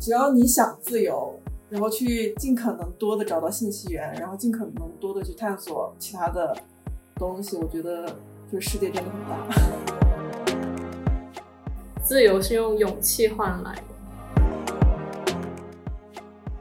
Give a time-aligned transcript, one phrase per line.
[0.00, 6.56] 只要你想自由，然后去尽可能多的找到信息源，然后尽可能多的去探索其他的
[7.16, 8.16] 东西，我觉得
[8.50, 9.46] 就世界真的很大。
[12.02, 13.82] 自由是用勇气换来的。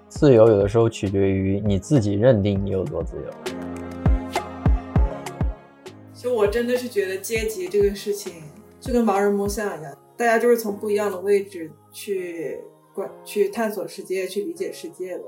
[0.09, 3.23] 自由有的时候取决于你自己认定你有多自由。
[6.13, 8.33] 就我真的是觉得阶级这个事情
[8.81, 12.59] 就跟盲人摸象一样，大家就是从不一样的位置去
[12.99, 15.23] 观、去探索世界、去理解世界的。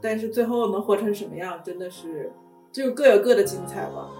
[0.00, 2.32] 但是最后能活成什么样，真的是
[2.72, 4.10] 就各有各的精彩吧。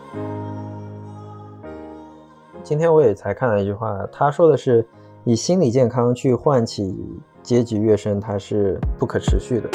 [2.62, 4.86] 今天我也才看了一句话，他说的是
[5.24, 6.96] 以心理健康去唤起
[7.42, 9.68] 阶级跃升，它是不可持续的。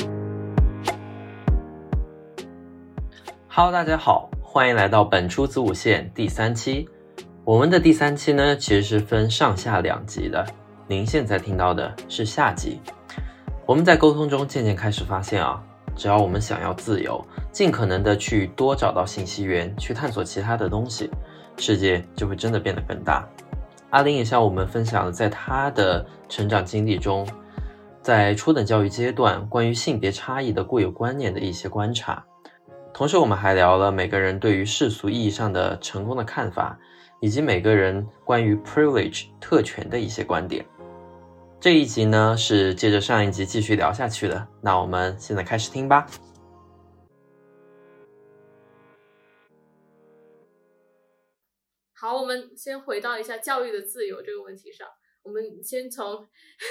[3.50, 6.88] Hello，大家好，欢迎来到本初子午线第三期。
[7.44, 10.46] 我们的第三期呢，其实是分上下两集的。
[10.88, 12.80] 您现在听到的是下集。
[13.72, 15.64] 我们在沟通中渐渐开始发现啊，
[15.96, 21.10] 只要我们想要自由，尽可能的去多找到信息源，去探索其他的东西，
[21.56, 23.26] 世界就会真的变得更大。
[23.92, 27.26] 阿林也向我们分享了在他的成长经历中，
[28.02, 32.22] 在初等教育阶段关于性别差异的固有观念的一些观察。
[32.94, 36.78] 同时，我们还聊了每个人对于世俗意义上的成功的看法，
[37.22, 40.66] 以及每个人关于 privilege 特权的一些观点。
[41.62, 46.08] 这一集呢是接着上一集继续聊下去的，那我们现在开始听吧。
[51.94, 54.88] 好，我们先回到一下教育的自由这个问题上。
[55.22, 56.28] 我们先从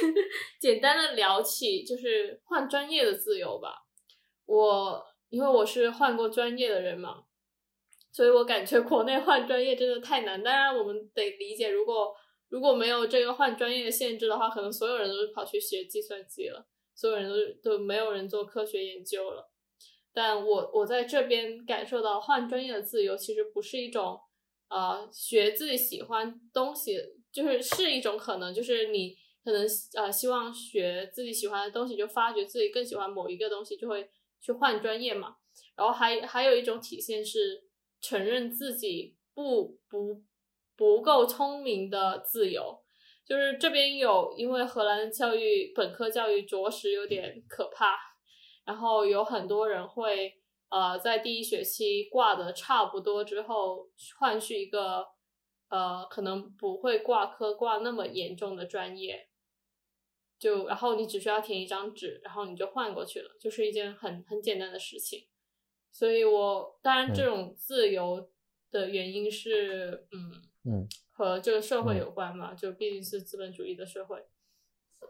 [0.61, 3.69] 简单的聊起，就是换专业的自由吧。
[4.47, 5.07] 我。
[5.29, 7.23] 因为我是换过专业的人嘛，
[8.11, 10.43] 所以我感觉国内换专业真的太难。
[10.43, 12.13] 当然，我们得理解，如果
[12.51, 17.31] 如果没有这个换专业的限制的话，可能所有人都是跑去学计算机了，所有人
[17.63, 19.51] 都都没有人做科学研究了。
[20.13, 24.21] 但我我在这边感受到换专业的自由，其实不是一种
[24.69, 26.99] 呃学自己喜欢东西，
[27.33, 34.11] 就是是一种可能，就是你可能呃希望学自己喜欢的东西，就发觉自己更喜欢某一个东西，就会。
[34.43, 35.37] 去换专业嘛，
[35.77, 37.63] 然后还还有一种体现是
[38.01, 40.23] 承认自己不不
[40.81, 42.81] 不够聪明的自由，
[43.27, 47.99] 就是这边有因为荷兰教育本科教育着实有点可怕，
[48.65, 50.41] 然后有很多人会
[50.71, 55.07] 呃在第一学期挂的差不多之后，换去一个
[55.69, 59.29] 呃可能不会挂科挂那么严重的专业。
[60.39, 65.29] 就然后你只需要填一张纸，然后你就换过去了，就是一件很很简单的事情。
[65.93, 68.31] 所以我当然这种自由
[68.71, 74.25] 的原因是，嗯嗯，和这个社会有关嘛，就毕竟是资本主义的社会。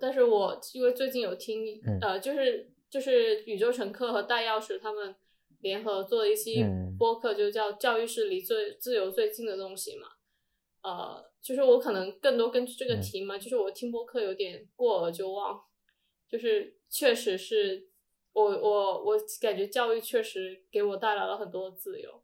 [0.01, 5.15] 但是我因为最近有听，呃，就是就是宇宙乘客和大钥匙他们
[5.61, 6.65] 联合做的一期
[6.99, 10.09] 播客，就叫教育是离最自由最近的东西嘛，
[10.83, 11.31] 呃。
[11.43, 15.59] 就是我可能更多根据这个题嘛，就是我听播客有点过而就忘，
[16.29, 17.89] 就是确实是
[18.35, 22.23] 我我我感觉教育确实给我带来了很多自由。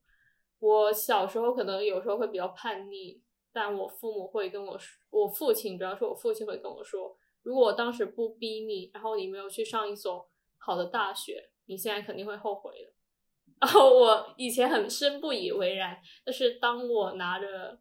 [0.59, 3.21] 我小时候可能有时候会比较叛逆，
[3.53, 10.29] 但我父母会跟我说，我父亲主要是我父亲会跟我说，如果我当时不逼你，然后你没有去上一所
[10.59, 12.93] 好的大学，你现在肯定会后悔的。
[13.61, 17.79] 然后我以前很深不以为然，但是当我拿着。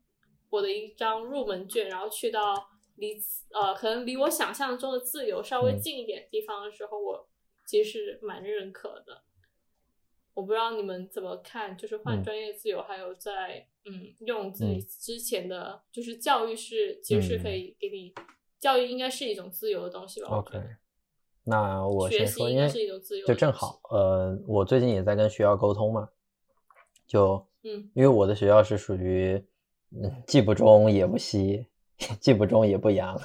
[0.51, 3.17] 我的一张入门券，然后去到离
[3.51, 7.27] 呃可能离我想象中的自由稍微近一点地方的时候，我
[7.67, 9.23] 其实蛮认可的。
[10.35, 18.13] 我不知道你们怎么看，就是换专业自由，还有在嗯用自己之前的，就是教育是其实是可以给你
[18.59, 20.59] 教育应该是一种自由的东西吧？OK，
[21.45, 22.69] 那我先说，因为
[23.25, 26.07] 就正好呃，我最近也在跟学校沟通嘛，
[27.07, 29.43] 就嗯，因为我的学校是属于。
[29.97, 31.67] 嗯，既不中也不西，
[32.19, 33.17] 既不中也不阳，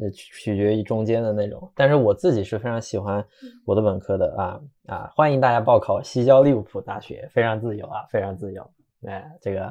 [0.00, 1.70] 呃，取决于中间的那种。
[1.74, 3.24] 但是我自己是非常喜欢
[3.66, 5.12] 我的本科的啊啊！
[5.14, 8.70] 欢迎大家报考西交利物浦大学，非常自由啊，非常自由。
[9.06, 9.64] 哎，这个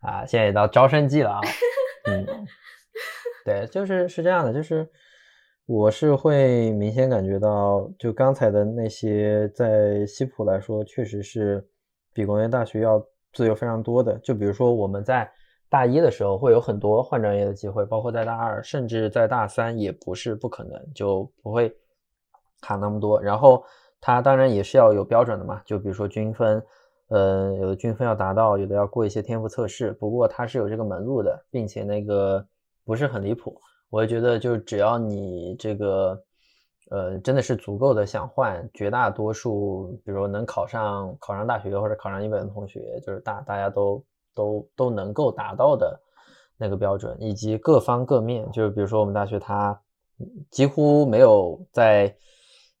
[0.00, 1.40] 啊，现在也到招生季了啊。
[2.10, 2.26] 嗯，
[3.44, 4.88] 对，就是是这样的，就是
[5.66, 11.64] 我是会明显感觉到，就刚才的那些，在西普来说，确实是
[12.12, 13.00] 比国内大学要
[13.32, 14.18] 自由非常多的。
[14.18, 15.30] 就比如说我们在
[15.74, 21.76] 大一的时候会有很多换专业的机会，包括在大二，甚至在大三也不是不可能，就不会
[22.60, 23.20] 卡那么多。
[23.20, 23.64] 然后
[24.00, 26.62] 它当然也是要有标准的嘛，就比如说均分，
[27.08, 29.90] 呃，有的均分要达到，有的要过一些天赋测试。
[29.94, 32.46] 不过它是有这个门路的，并且那个
[32.84, 33.60] 不是很离谱。
[33.90, 36.22] 我也觉得就只要你这个
[36.92, 44.00] 呃，真的是足够的想换，绝大多数，比如能考上考上大学或者考上一本的同学，就是大大家都
[44.34, 46.00] 都都能够达到的
[46.56, 49.80] 那个标准，以及各方各面，就是比如说我们大学它
[50.50, 52.14] 几乎没有在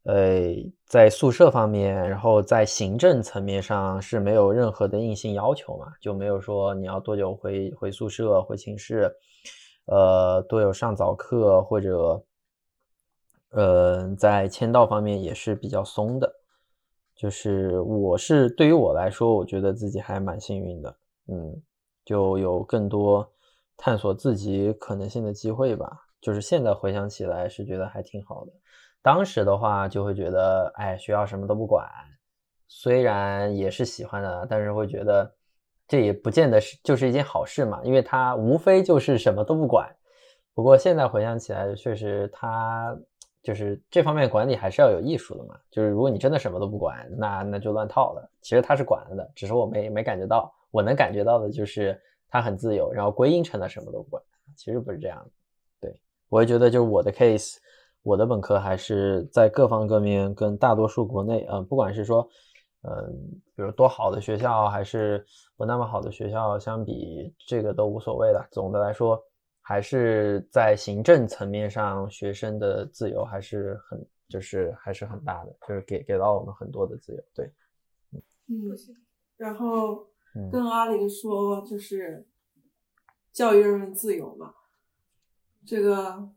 [0.02, 0.54] 呃
[0.84, 9.10] 在宿舍方面，然后在行政层面上是没有任何的硬性要求嘛，就没有说你要多久回回宿舍回寝室，
[9.86, 12.22] 呃，多有上早课或者。
[13.56, 16.34] 呃，在签到方面也是比较松的，
[17.14, 20.96] 就是我是对于我来说，我觉得自己还蛮幸运的，
[21.28, 21.62] 嗯，
[22.04, 23.30] 就有更多
[23.76, 25.90] 探索自己可能性的机会吧。
[26.20, 28.52] 就是现在回想起来是觉得还挺好的，
[29.02, 31.86] 当时的话就会觉得，哎，学校什么都不管，
[32.66, 35.30] 虽然也是喜欢的，但是会觉得
[35.86, 39.94] 这也不见得是就是一件好事嘛，因为它无非就是什么都不管。
[40.54, 42.96] 不过现在回想起来，确实它。
[43.42, 45.54] 就是这方面管理还是要有艺术的嘛。
[45.70, 48.30] 就是如果你真的什么都不管，那那就乱套了。
[48.40, 50.50] 其实他是管了的，只是我没没感觉到。
[50.74, 51.96] 我能感觉到的就是
[52.28, 54.22] 他很自由，然后归因成了什么都不管。
[54.56, 55.30] 其实不是这样的。
[55.80, 57.58] 对我也觉得，就是我的 case，
[58.02, 62.28] 我的本科还是在各方各面跟大多数国内，嗯，不管是说，
[62.82, 62.90] 嗯，
[63.54, 65.24] 比如多好的学校还是
[65.56, 68.44] 不那么好的学校相比，这个都无所谓的。
[68.50, 69.22] 总的来说。
[69.66, 77.24] 还是在行政层面上，学生的自由还是很，就是还是很大的，就是给给到我们很多的自由。
[77.34, 77.50] 对，
[78.48, 78.76] 嗯，
[79.38, 80.06] 然后
[80.50, 82.26] 跟阿林说，就是
[83.32, 84.54] 教育人们自由嘛，
[85.64, 86.28] 这个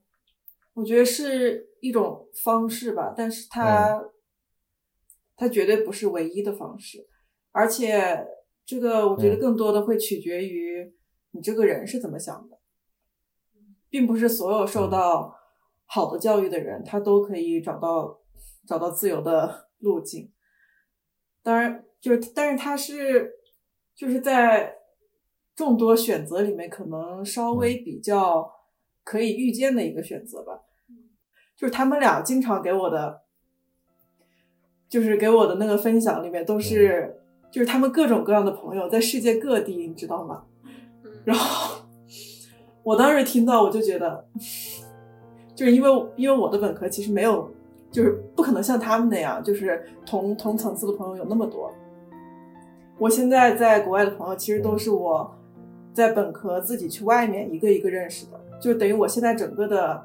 [0.73, 4.03] 我觉得是一种方式吧，但是它
[5.35, 7.07] 它绝对不是唯一的方式，
[7.51, 8.25] 而且
[8.65, 10.93] 这个我觉得更多的会取决于
[11.31, 12.57] 你这个人是怎么想的。
[13.89, 15.33] 并不是所有受到
[15.85, 18.19] 好的教育的人，他都可以找到
[18.67, 20.29] 找到自由的路径。
[21.41, 23.36] 当然，就是但是他是
[23.97, 24.75] 就是在
[25.55, 28.49] 众多选择里面，可能稍微比较
[29.03, 30.61] 可以预见的一个选择吧。
[31.55, 33.23] 就是他们俩经常给我的，
[34.87, 37.19] 就是给我的那个分享里面，都是
[37.51, 40.45] 就是他们各种各样的朋友在世界各地，你知道吗？
[41.25, 41.83] 然后。
[42.83, 44.25] 我当时听到，我就觉得，
[45.53, 47.51] 就是因为因为我的本科其实没有，
[47.91, 51.69] 就是不可能像他们那样，就是同同层次的朋友有那么多。
[52.97, 55.35] 我现在在国外的朋友，其实都是我
[55.93, 60.03] 在本科自己去外面一个一个认识的，就等于我现在整个的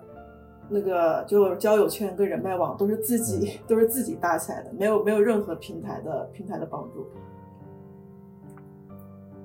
[0.69, 7.07] 那个就交友圈跟人脉网都是自己 都是自己搭起来的，没有没有任何平台的平台的帮助。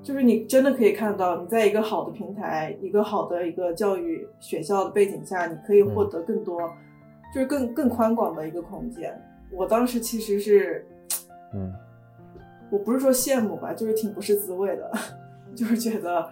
[0.04, 6.62] 就是你真的可以看到，你在一个好的平台、一个好的一个教育学校的背景下，你可以获得更多，
[7.34, 9.14] 就是更更宽广的一个空间。
[9.52, 10.88] 我当时其实是，
[11.54, 11.74] 嗯，
[12.70, 14.92] 我不是说羡慕吧，就是挺不是滋味的，
[15.56, 16.30] 就是觉得，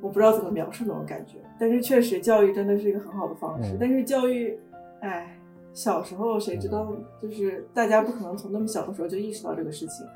[0.00, 1.38] 我不知道怎么描述那种感觉。
[1.58, 3.76] 但是确实，教育真的是一个很好的方式。
[3.78, 4.58] 但是教育，
[5.00, 5.38] 哎，
[5.74, 6.90] 小时候谁知道，
[7.20, 10.06] 就是大家不可能从那么小的时候就意识到这个事情。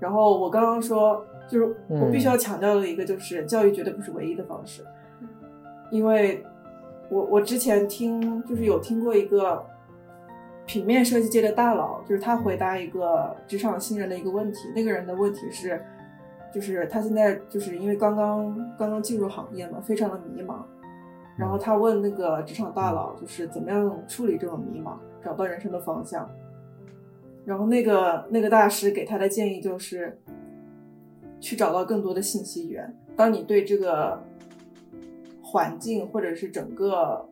[0.00, 4.82] 然后我刚刚说，就是我必须要强调的一个，就是教育绝对不是唯一的方式，
[5.90, 6.42] 因为，
[7.10, 9.64] 我我之前听就是有听过一个
[10.70, 15.82] 平面设计界的大佬，就是他回答一个职场新人的一个问题，那个人的问题是，
[16.54, 20.62] 就是他现在就是因为刚刚刚刚进入行业嘛，非常的迷茫，
[21.36, 26.30] 然后他问那个职场大佬，就是怎么样处理这种迷茫，找到人生的方向。
[27.44, 30.16] 然后那个那个大师给他的建议就是，
[31.40, 32.96] 去找到更多的信息源。
[33.16, 34.22] 当你对这个
[35.42, 37.28] 环境或者是整个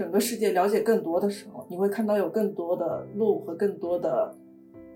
[0.00, 4.34] 整个世界了解更多的时候，你会看到有更多的路和更多的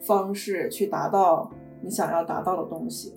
[0.00, 1.50] 方式去达到
[1.82, 3.12] 你想要达到的东西。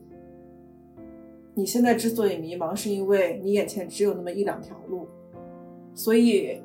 [1.53, 5.07] 你现在之所以迷茫，是因为你眼前只有那么一两条路，
[5.93, 6.61] 所以。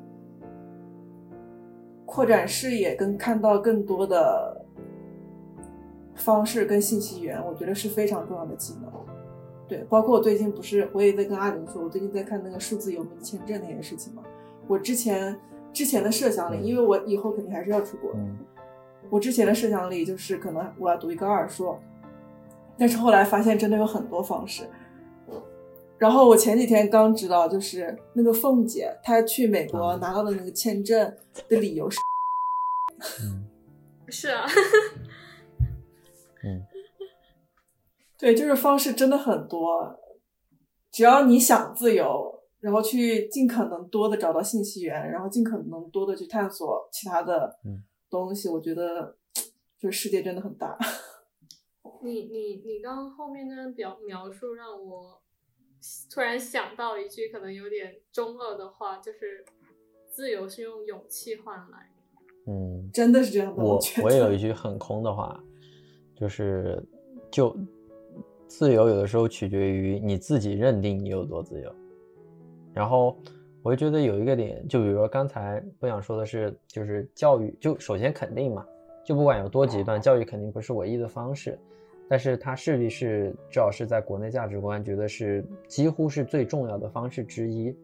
[2.05, 4.63] 扩展视野跟看到更多的
[6.15, 8.91] 方式跟信息源，我觉得是非常重要的技能。
[9.69, 14.21] 对，包括我最近不是我也在跟阿玲说，我最近在看那个数字游民签证那件事情嘛。
[14.67, 15.39] 我之前
[15.71, 18.11] 之前的设想里，因为我以后肯定还是要出国，
[19.09, 21.79] 我之前的设想里就是可能我要读一个二硕，
[22.77, 24.69] 但是后来发现真的有很多方式。
[25.99, 31.15] 然后我前几天刚知道，就是那个凤姐她去美国拿到的那个签证
[31.47, 31.97] 的理由是，
[33.21, 33.47] 嗯，
[34.11, 34.45] 是啊，
[36.43, 36.65] 嗯，
[38.19, 39.97] 对，就是方式真的很多，
[40.91, 48.47] 只要你想自由，然后去尽可能多的找到信息源，然后尽可能多的去探索其他的嗯东西。
[48.47, 49.17] 我觉得
[49.77, 50.77] 就是世界真的很大。
[52.01, 55.21] 你你你刚刚后面那段表描述让我
[56.09, 59.43] 突然想到一句可能有点中二的话，就是
[60.09, 61.91] 自由是用勇气换来。
[62.47, 65.43] 嗯，真的是这样的，我我也有一句很空的话，
[66.15, 66.81] 就是
[67.29, 67.53] 就
[68.47, 71.75] 自由有的时候取决于你自己认定你有多自由。
[72.73, 73.17] 然后
[73.61, 78.65] 我就觉得有一个点，就比如说刚才不想说的是，就是教育，就首先肯定嘛，
[79.05, 81.57] 就不管有多极端，教育肯定不是唯一的方式，
[82.09, 87.75] 但是它势必是至少是在国内价值观觉得是几乎是最重要的方式之一。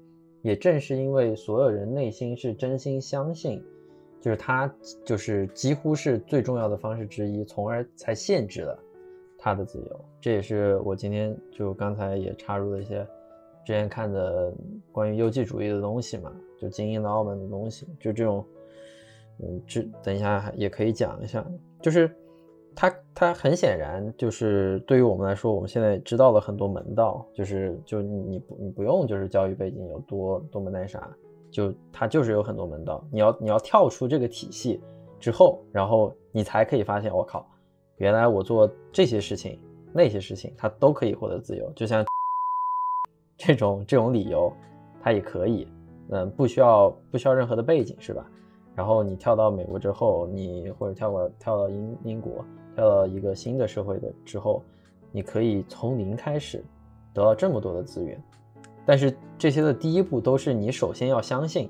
[0.41, 3.63] 也正是因为所有人内心是真心相信。
[4.21, 4.69] 就是它
[5.05, 8.77] 就是几乎是最重要的方式之一，从而才限制了
[9.37, 10.05] 他的自由。
[10.19, 13.07] 这也是我今天就刚才也插入了一些
[13.65, 14.53] 之前看的
[14.91, 18.45] 关于优绩主义的东西嘛，就精英的澳门的东西，就这种，
[19.39, 21.45] 嗯，这等一下也可以讲一下，
[21.81, 22.09] 就是
[22.75, 31.09] 它它很显然就是对于我们来说，我们现在知道了很多门道，就是就你你不用就是教育背景有多多么那啥。
[31.51, 34.79] 就它就是有很多门道，你要你要跳出这个体系
[35.19, 37.43] 之后，然后你才可以发现，我靠，
[37.97, 39.59] 原来我做这些事情、
[39.91, 41.67] 那些事情，它都可以获得自由。
[41.75, 42.05] 就像
[43.39, 44.51] 这种这种理由，
[45.01, 45.65] 它也可以，
[46.09, 48.29] 嗯，不需要不需要任何的背景，是吧？
[48.75, 52.43] 然后你跳到美国之后，你或者跳过跳到英英国，
[52.75, 54.61] 跳到一个新的社会的之后，
[55.13, 56.61] 你可以从零开始
[57.13, 58.21] 得到这么多的资源。
[58.85, 61.69] 但是这些的第一步都是你首先要相信。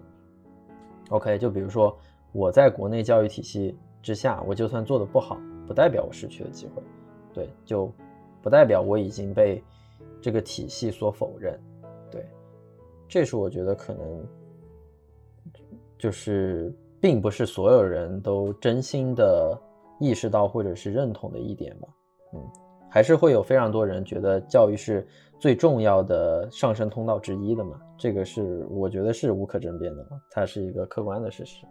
[1.09, 1.95] OK，就比如说
[2.31, 6.81] 我在国内教育体系之下，我就算做的不好，不代表我失去了机会，
[7.31, 7.91] 对，就
[8.41, 9.63] 不代表我已经被
[10.21, 11.59] 这个体系所否认，
[12.11, 12.25] 对，
[13.07, 14.27] 这是我觉得可能
[15.97, 19.59] 就是并不是所有人都真心的
[19.99, 21.87] 意识到或者是认同的一点吧，
[22.33, 22.39] 嗯，
[22.89, 25.07] 还是会有非常多人觉得教育是。
[25.39, 31.65] 最重要的上升通道之一的嘛，这个是我觉得是无可争辩的嘛，它是一个客观的事实。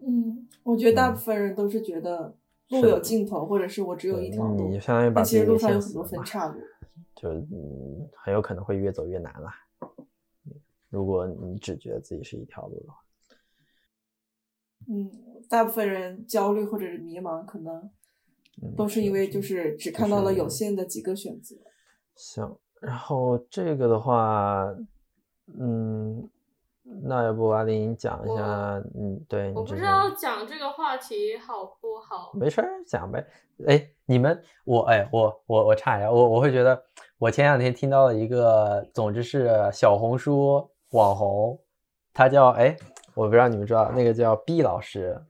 [0.00, 2.34] 嗯，我觉得大部分人都是觉得
[2.68, 6.60] 路有尽头，或者是我只有一条路，你相当于把其实路上有很多分岔路，
[7.14, 9.50] 就嗯很有可能会越走越难了。
[10.90, 12.98] 如果你只觉得自己是一条路的话，
[14.88, 15.10] 嗯，
[15.48, 17.90] 大部分人焦虑或者是迷茫，可能。
[18.74, 21.54] 都是因为就是只看到了有限的几个选择。
[22.14, 24.74] 行，然后这个的话，
[25.58, 26.26] 嗯，
[27.02, 32.30] 那要不阿林讲一下，嗯，对，我不知道讲这个话题好不好。
[32.34, 33.26] 没事儿，讲呗。
[33.66, 36.80] 哎，你们，我，哎，我，我，我差一下，我我会觉得，
[37.18, 41.58] 我前两天听到了一个，总之是小红书网红，
[42.12, 42.76] 他叫，哎，
[43.14, 45.20] 我不知道你们知道，那个叫毕老师，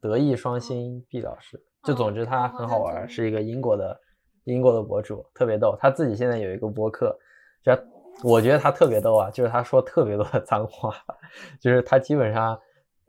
[0.00, 1.62] 德艺双馨毕老师。
[1.84, 4.00] 就总之他很好玩，是一个英国的
[4.44, 5.76] 英国的博主，特别逗。
[5.78, 7.14] 他自己现在有一个播客，
[7.62, 7.72] 就
[8.22, 10.94] 我觉得他特别逗啊，就是他说特别多的脏话，
[11.60, 12.58] 就是他基本上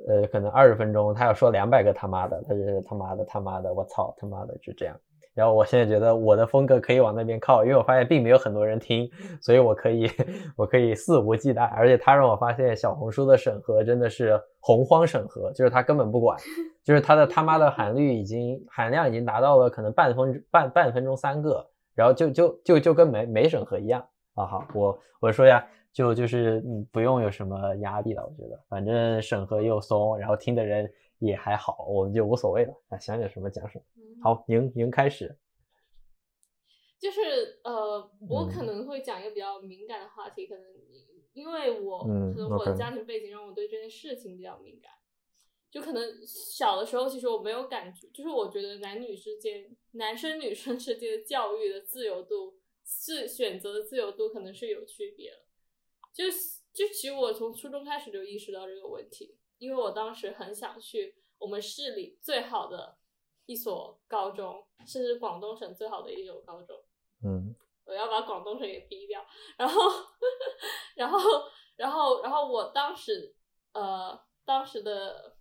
[0.07, 4.99] 呃可能二十分钟他要说两百个他妈的，他就是他妈的他妈的我操他妈的就这样。
[5.33, 9.05] 然后我现在觉得我的风格可以往那边靠，因为我发现并没有很多人听，
[9.41, 10.09] 所以我可以
[10.55, 11.69] 我可以肆无忌惮。
[11.75, 16.39] 而且他让我发现小红书的审核真的是洪荒审核，就是他根本不管，
[16.85, 24.45] 就是他的他妈的含率已经含量已经达到了可能半分半半分钟三个，然后就就就就跟没没审核一样啊。
[24.45, 30.89] 好，我我说呀，就就是嗯不用有什么压力了，我觉得反正审核又松，然后听的人。
[31.19, 33.83] 也还好，我们就无所谓了啊，想讲什么讲什么。
[34.21, 35.33] 好，您您开始。
[36.99, 37.21] 就是
[37.63, 40.63] 呃，我可能会讲一个比较敏感的话题，可能
[41.31, 44.91] 因为我可能我的家庭背景让我对这件事情比较敏感。
[45.71, 55.39] 就可能小的时候，其实我没有感觉，就是我觉得男女之间、男生女生之间的教育的自由度是选择的自由度，可能是有区别了。
[56.13, 56.25] 就
[56.71, 59.37] 就其实我从初中开始就意识到这个问题。
[59.57, 62.97] 因为我当时很想去我们市里最好的
[63.45, 66.77] 一所高中，甚至广东省最好的一所高中。
[67.23, 69.25] 嗯，我要把广东省给逼掉。
[69.57, 69.81] 然后，
[70.97, 71.19] 然后，
[71.77, 73.33] 然后，然后我当时，
[73.71, 75.37] 呃，当时的，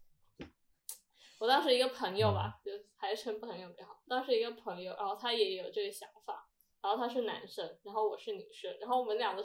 [1.40, 4.00] 我当时一个朋友吧，就还是称朋友比较好。
[4.06, 6.48] 当时一个朋友，然后他也有这个想法，
[6.84, 9.44] 然后他是男生，然后我是女生，然后我们两个。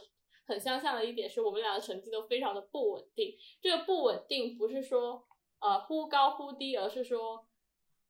[0.49, 3.37] 很相像的一点是我们俩的成绩都非常的不稳定。
[3.61, 5.23] 这个不稳定不是说
[5.59, 7.47] 呃忽高忽低，而是说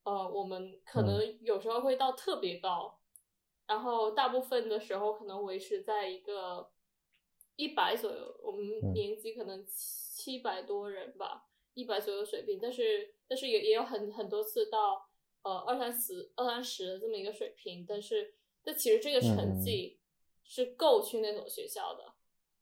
[0.04, 2.98] 呃我们可能有时候会到特别高，
[3.66, 6.70] 然后大部分的时候可能维持在一个
[7.56, 15.10] 一百左右，我们嗯年级可能七百多人吧，一百左右水平，但是但是也也有很很多次到
[15.42, 19.98] 呃二三十二三十的这么一个水平，但是但其实这个成嗯绩
[20.44, 22.12] 是够去那所学校的，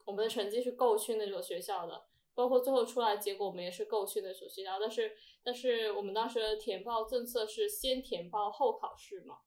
[0.04, 9.38] 我们的成绩是够去那所学校的，包括最后出来结果我们也是够去那所学校，但是但是我们当时填报政策是先填报后考试嘛，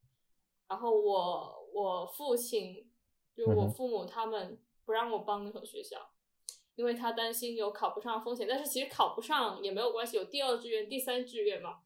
[0.68, 2.92] 然后我我父亲
[3.36, 6.12] 就我父母他们不让我报那所学校，
[6.76, 11.80] 因为他担心有考不上风险，但是其实考不上也没有关系，有第二志愿、第三志愿嘛。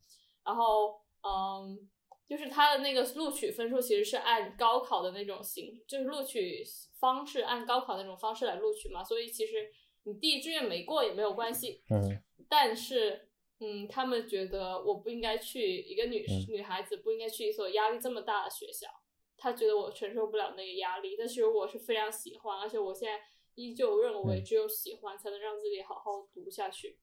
[0.44, 1.90] 然后，嗯，
[2.28, 6.64] 就是他的那个录取分数其实是按高考的那种形，就是录取
[7.00, 9.72] 方式按高考那种方式来录取嘛，所以其实
[10.04, 11.82] 你第一志愿没过也没有关系。
[11.90, 13.30] 嗯但是，
[13.60, 18.88] 嗯，他们觉得我不应该去一个女、嗯女孩子不应该去一所压力这么大的学校，
[19.36, 21.16] 他觉得我承受不了那个压力。
[21.18, 23.20] 但其实我是非常喜欢，而且我现在
[23.56, 27.00] 依旧认为嗯只有喜欢才能让自己好好读下去。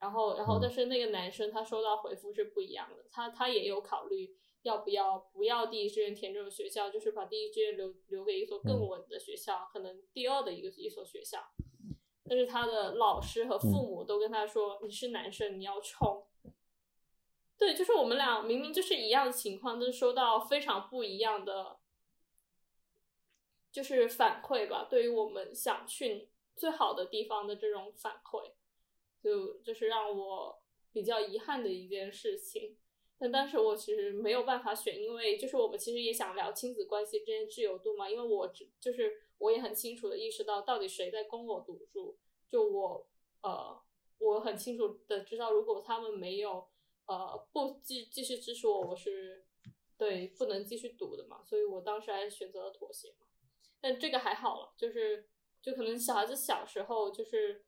[0.00, 11.38] 然后，然后，嗯但是那个男生他收到回复是不一样的，他他也有考虑要不要不要第一志愿填这种学校，就是把第一志愿留留给一所更嗯稳的学校，可能第二的一个一所学校。
[12.24, 16.26] 但是他的老师和父母都跟他说：“你是男生，你要冲。”
[17.58, 21.78] 对，就是我们俩明明就是一样的情况，但是收到非常不一样的，
[23.72, 24.86] 就是反馈吧。
[24.88, 28.52] 对于我们想去最好的地方的这种反馈，
[29.22, 30.60] 就就是让我
[30.92, 32.76] 比较遗憾的一件事情。
[33.18, 42.16] 但当时我其实没有办法选，因为就是我们其实也想聊亲子关系之间自由度嘛，因为我只就是我也很清楚的意识到到底谁在供我读书，
[42.48, 43.06] 就我
[43.42, 43.78] 呃
[44.18, 46.66] 我很清楚的知道，如果他们没有
[47.06, 49.44] 呃不继继续支持我，我是
[49.98, 53.26] 对不能继续读的嘛，所以我当时还是选择了妥协嘛。
[53.82, 55.28] 但这个还好了，就是
[55.60, 57.66] 就可能小孩子小时候就是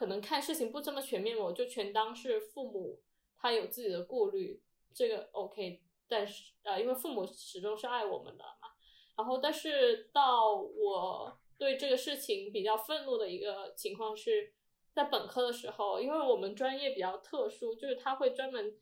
[0.00, 3.02] 可能看事情不这么全面，我就全当是父母
[3.36, 4.62] 他有自己的顾虑，
[4.94, 5.82] 这个 OK。
[6.08, 8.70] 但是呃，因为父母始终是爱我们的嘛，
[9.18, 14.54] 然后但是到我对这个事情比较愤怒的一个情况是
[14.94, 18.74] 在本科的时候，因为我们专业比较特殊，就是他会专门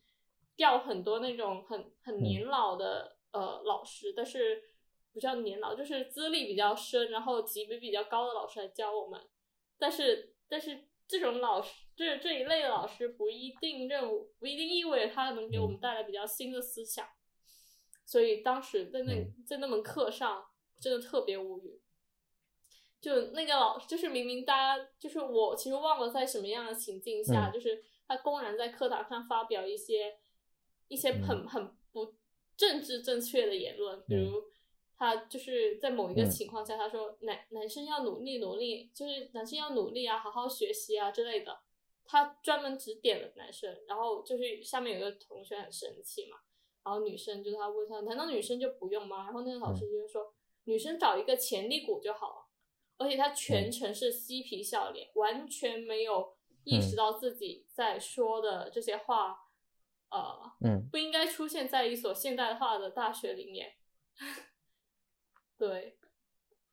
[0.55, 4.63] 调很多那种很很年老的、呃老师，但是
[5.11, 9.19] 不叫年老，就是资历比较深，然后级别比较高的老师来教我们。
[9.77, 17.05] 但是但是这种老师，这这一类的老师不一定认不一定意味着他能给我们带来比较新的思想。
[18.05, 19.43] 所以当时在那嗯。
[19.43, 20.45] 在那门课上，
[20.79, 21.81] 真的特别无语。
[23.01, 27.53] 就那个老，就是明明大家就是我，其实忘了在什么样的情境下，嗯。
[27.53, 30.19] 就是他公然在课堂上发表一些
[30.89, 31.47] 一些很、嗯。
[31.47, 32.13] 很不
[32.55, 34.43] 政治正确的言论，比如
[34.99, 41.61] 他就是在某一个嗯情况下，他说男男生要努力努力，就是男生要努力啊，好好学习啊之类的。
[42.03, 46.39] 他专门指点了男生，然后就是下面有一个同学很生气嘛，
[46.83, 49.23] 然后女生就是他问他，难道女生就不用吗？
[49.23, 50.33] 然后那个老师就说，
[50.65, 52.45] 女生找一个潜力股就好了。
[52.97, 56.35] 而且他全程是嬉皮笑脸，完全没有
[56.65, 59.47] 意识到自己在说的这些话，
[60.09, 63.75] 呃，嗯不应该出现在一所现代化的大学里面。
[65.59, 65.97] 对，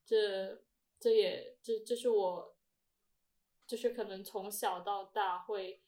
[0.04, 0.62] 这
[1.00, 2.56] 这也这这是我，
[3.66, 5.82] 就是可能从小到大会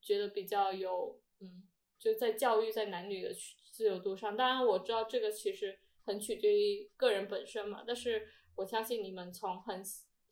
[0.00, 1.68] 觉得比较有，嗯，
[1.98, 3.34] 就在教育在男女的
[3.70, 9.84] 自由度上，当然我知道这个其实很取决于个人本身嘛，但是我相信你们从很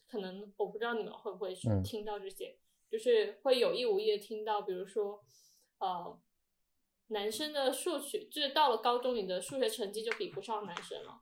[0.08, 2.58] 可能我不知道你们会不会嗯听到这些，
[2.90, 5.22] 就是会有意无意的听到，比如说，
[5.78, 6.18] 呃，
[7.08, 11.20] 男生的数学就是到了高中，你的数学成绩就比不上男生了。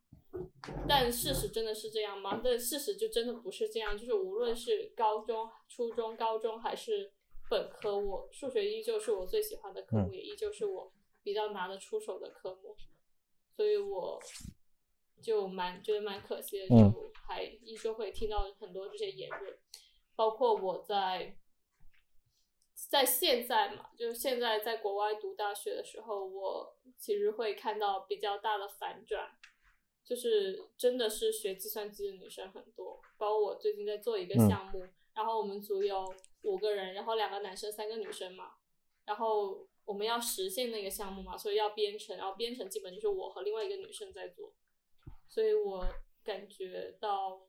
[0.89, 2.41] 但事实真的是这样吗？
[2.43, 3.97] 但事实就真的不是这样。
[3.97, 7.13] 就是无论是高中、初中、高中还是
[7.49, 10.93] 本科，我数学依旧是我最喜欢的科目，嗯也依旧是我
[11.23, 12.77] 比较拿得出手的科目。
[13.57, 14.21] 所以我
[15.21, 19.59] 就蛮觉得蛮可惜的，嗯就还依旧会听到很多这些言论，
[20.15, 21.37] 包括我在
[22.89, 29.29] 在现在嘛，就是现在在国外读大学的时候，我其实会看到比较大的反转，
[30.09, 34.49] 就是真的是学计算机的女生很多，包括我最近在做一个嗯。
[34.49, 36.11] 项目，然后我们组有
[36.43, 38.53] 五个人，然后两个男生，三个女生嘛，
[39.05, 44.55] 然后我们要实现那个项目嘛，所以要编程，然后编程基本就是我和另外一个女生在做，
[45.29, 45.87] 所以我
[46.25, 47.47] 感觉到，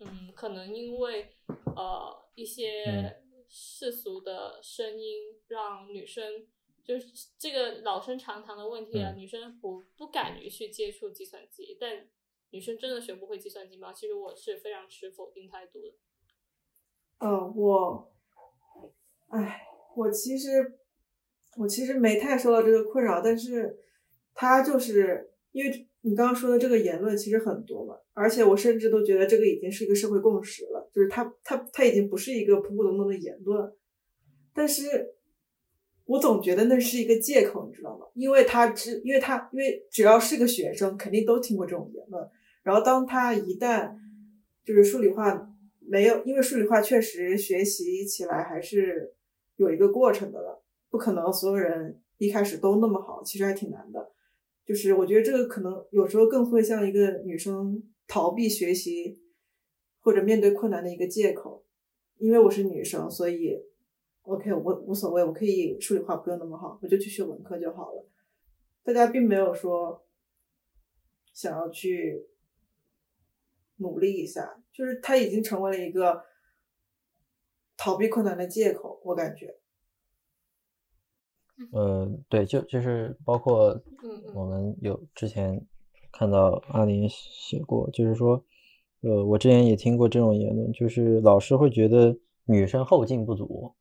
[0.00, 1.36] 嗯，可能因为
[1.76, 2.82] 呃一些
[3.30, 6.48] 嗯世俗的声音，让女生
[6.84, 12.06] 就是这个老生常谈的问题啊，嗯女生不不敢于去接触计算机，但
[12.50, 13.92] 女生真的学不会计算机吗？
[13.92, 15.94] 其实我是非常持否定态度的。
[17.18, 18.12] 呃，我，
[19.28, 19.62] 哎，
[19.96, 20.78] 我其实
[21.56, 23.78] 我其实没太受到这个困扰，但是
[24.34, 33.74] 他就是因为你刚刚说的这个言论其实很多嘛，而且我甚至都觉得这个已经是一个社会共识了，就是他他他已经不是一个普普通通的言论，
[34.52, 35.14] 但是
[36.06, 38.06] 我总觉得那是一个借口，你知道吗？
[38.14, 42.28] 因为他只因为他因为只要是个学生，肯定都听过这种言论，
[42.62, 43.94] 然后当他一旦
[44.64, 49.14] 就是数理化没有，因为数理化确实学习起来还是
[49.56, 54.12] 有一个过程的了，不可能所有人一开始都那么好，其实还挺难的。
[54.66, 59.20] 就是我觉得这个可能有时候更会像一个女生逃避学习
[60.00, 61.64] 或者面对困难的一个借口，
[62.18, 63.58] 因为我是女生，所以
[64.24, 68.06] OK 我无所谓，我可以数理化不用那么好，我就去学文科就好了。
[68.82, 70.06] 大家并没有说
[71.32, 72.26] 想要去
[73.76, 76.22] 努力一下，就是它已经成为了一个
[77.76, 79.58] 逃避困难的借口，我感觉。
[81.72, 83.80] 呃，对，就就是包括
[84.34, 85.64] 我们有之前
[86.12, 88.44] 看到阿林写过，就是说，
[89.02, 93.74] 呃，我之前也听过这种言论，就是老师会觉得女生后劲不足，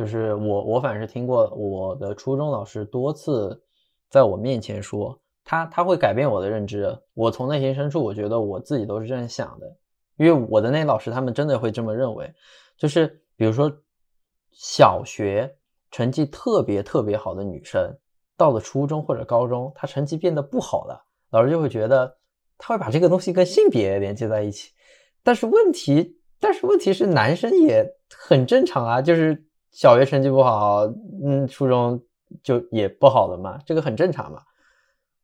[0.00, 3.62] 就是我我反正是听过我的初中老师多次
[4.08, 9.76] 在我面前说，他他会改变我的认知，我从内心深处我觉得我自己都是这样想的，
[10.16, 12.32] 因为我的那老师他们真的会这么认为，
[12.78, 13.70] 就是比如说
[14.52, 15.54] 小学。
[15.92, 17.92] 成绩特别特别好的女生，
[18.36, 22.16] 到了初中或者高中，她成绩变得不好了，老师就会觉得
[22.56, 24.70] 他会把这个东西跟性别连接在一起。
[25.24, 27.84] 但是问题，但是问题是男生也
[28.16, 30.82] 很正常啊，就是小学成绩不好，
[31.24, 32.00] 嗯，初中
[32.42, 34.42] 就也不好了嘛，这个很正常嘛。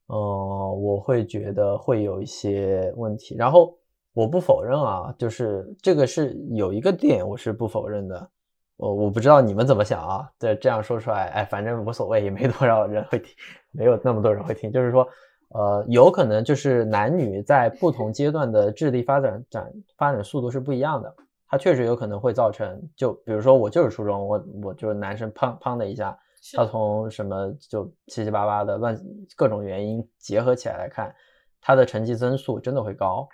[0.07, 3.77] 哦、我会觉得会有一些问题，然后
[4.15, 8.31] 我不否认啊，就是这个是有一个点我是不否认的。
[8.77, 10.31] 我我不知道你们怎么想啊？
[10.39, 13.35] 这这样说出来，哎，反正无所谓，也没多少人会听，
[13.73, 14.71] 没有那么多人会听。
[14.71, 15.09] 就是说，
[15.49, 21.15] 呃，有可能就是男女在不同阶段的智力发展展发展速度是不一样的，
[21.49, 26.19] 它确实有可能会造成，就比如说我就是初中，我我就是男生砰砰的一下，
[26.55, 26.65] 他。
[26.67, 28.99] 从什么就七七八八的乱
[29.37, 31.15] 各种原因结合起来来看，
[31.61, 33.29] 他的成绩增速真的会高，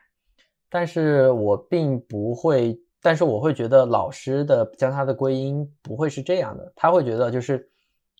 [0.68, 2.80] 但是我并不会。
[3.04, 7.68] 但是我会觉得老师的将他的归因不会是这样的，他会觉得就是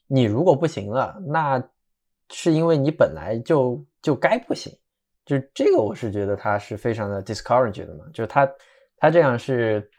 [0.09, 1.63] 你如果不行了，那
[2.31, 4.77] 是因为你本来就就该不行，
[5.25, 8.45] 就是这个我是觉得他是非常的 discourage 的嘛，就是他
[9.03, 9.91] 他这样是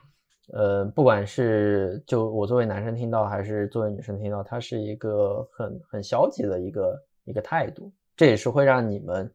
[0.53, 9.29] 呃，不管是就我作为男生听到还是作为女生听到，他是一个很很消极的一个一个态度，这也是会让你们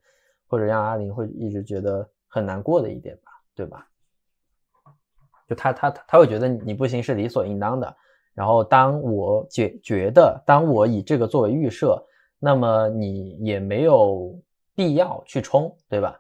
[0.47, 3.87] 或者让阿林会一直觉得很难过的一点吧，对吧？
[5.47, 7.95] 就他他他会觉得你不行是理所应当的，
[8.33, 12.03] 然后当我觉觉得当我以这个作为预设，
[12.39, 14.35] 那么你也没有
[14.75, 16.19] 必要去冲，对吧？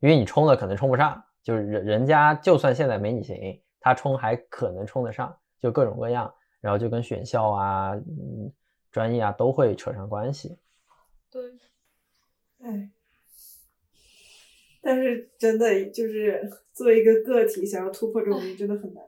[0.00, 8.52] 因为你冲了可能冲不上，就是人人家就算现在没你行，他冲还可能冲得上，就各种各样，然后就跟选校啊、嗯、
[8.92, 10.58] 专业啊都会扯上关系。
[11.30, 11.42] 对，
[12.58, 12.90] 哎，
[14.82, 19.02] 但是真的就是作为一个个体，想要突破这种真的很难。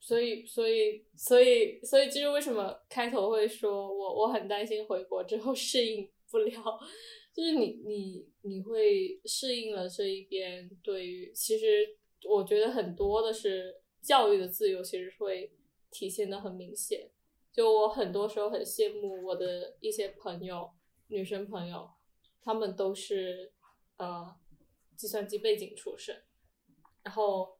[0.00, 6.80] 所以，所以，所以，所以，就是为什么开头会说我我很担心回国之后适应不了，
[7.38, 11.96] 就是你你你会适应了这一边，对于其实
[12.28, 15.52] 我觉得很多的是教育的自由，其实会
[15.88, 17.08] 体现的很明显。
[17.52, 20.68] 就我很多时候很羡慕我的一些朋友，
[21.06, 21.88] 女生朋友，
[22.42, 23.52] 她们都是
[23.98, 24.34] 呃
[24.96, 26.20] 计算机背景出身，
[27.04, 27.57] 然后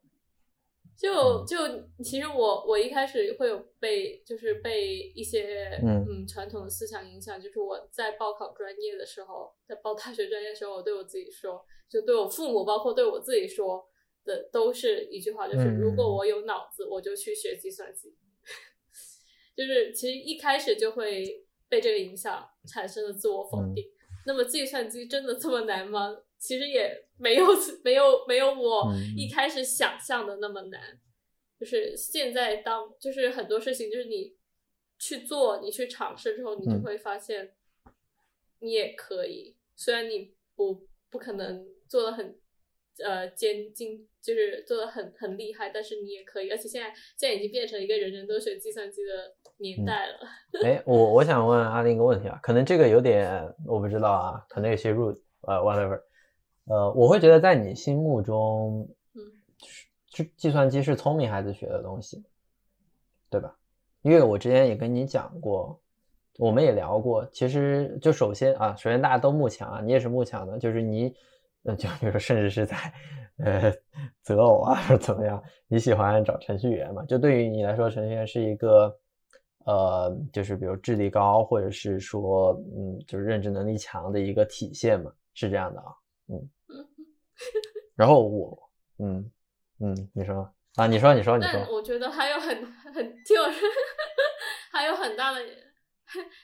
[0.99, 1.57] 就就
[2.03, 13.89] 其实我我一开始会有被就是被一些嗯嗯传统的思想影响，就是我在报考专业的时候，在报大学专业的时候，我对我自己说，就对我父母，包括对我自己说
[14.25, 18.17] 的，都是一句话，就是嗯如果我有脑子，我就去学计算机。
[19.57, 21.25] 就是其实一开始就会
[21.69, 23.85] 被这个影响产生了自我否定。
[24.27, 26.17] 那么计算机真的这么难吗？
[26.39, 27.47] 其实也没有
[27.85, 30.81] 没有没有我嗯一开始想象的那么难。
[31.59, 34.37] 就是现在当就是很多事情，就是你
[34.97, 37.53] 去做，你去尝试之后，你就嗯会发现
[38.61, 39.57] 你也可以。
[39.75, 42.39] 虽然你不不可能做的很
[43.05, 46.49] 呃尖精，就是做的很很厉害，但是你也可以。
[46.51, 50.19] 而且现在现在已经变成一个人人都学计算机的年代了。
[50.63, 53.29] 哎，我我想问阿林一个问题啊，可能这个有点
[53.67, 55.09] 我不知道啊，可能有些入
[55.43, 56.01] 呃 whatever，
[56.69, 59.23] 呃，我会觉得在你心目中，嗯，
[60.11, 62.23] 计计算机是聪明孩子学的东西，
[63.31, 63.57] 对吧？
[64.03, 65.81] 因为我之前也跟你讲过，
[66.39, 71.15] 我们也聊过，其实就首先啊，首先大家都慕强啊，你也是慕强的，就是你，
[71.65, 72.77] 呃，就比如说甚至是在
[73.39, 73.75] 呃
[74.23, 77.03] 择偶啊或者怎么样，你喜欢找程序员嘛？
[77.07, 78.95] 就对于你来说，程序员是一个
[79.65, 85.11] 呃，就是比如智力高，或者是说嗯，就是认知能力强的一个体现嘛？
[85.33, 85.87] 是这样的啊，
[86.29, 86.49] 嗯。
[87.97, 89.31] 然后我，嗯
[89.81, 93.69] 嗯，你说啊，你说你说你说，但我觉得还有很 很听我说，
[94.71, 95.41] 还有很大的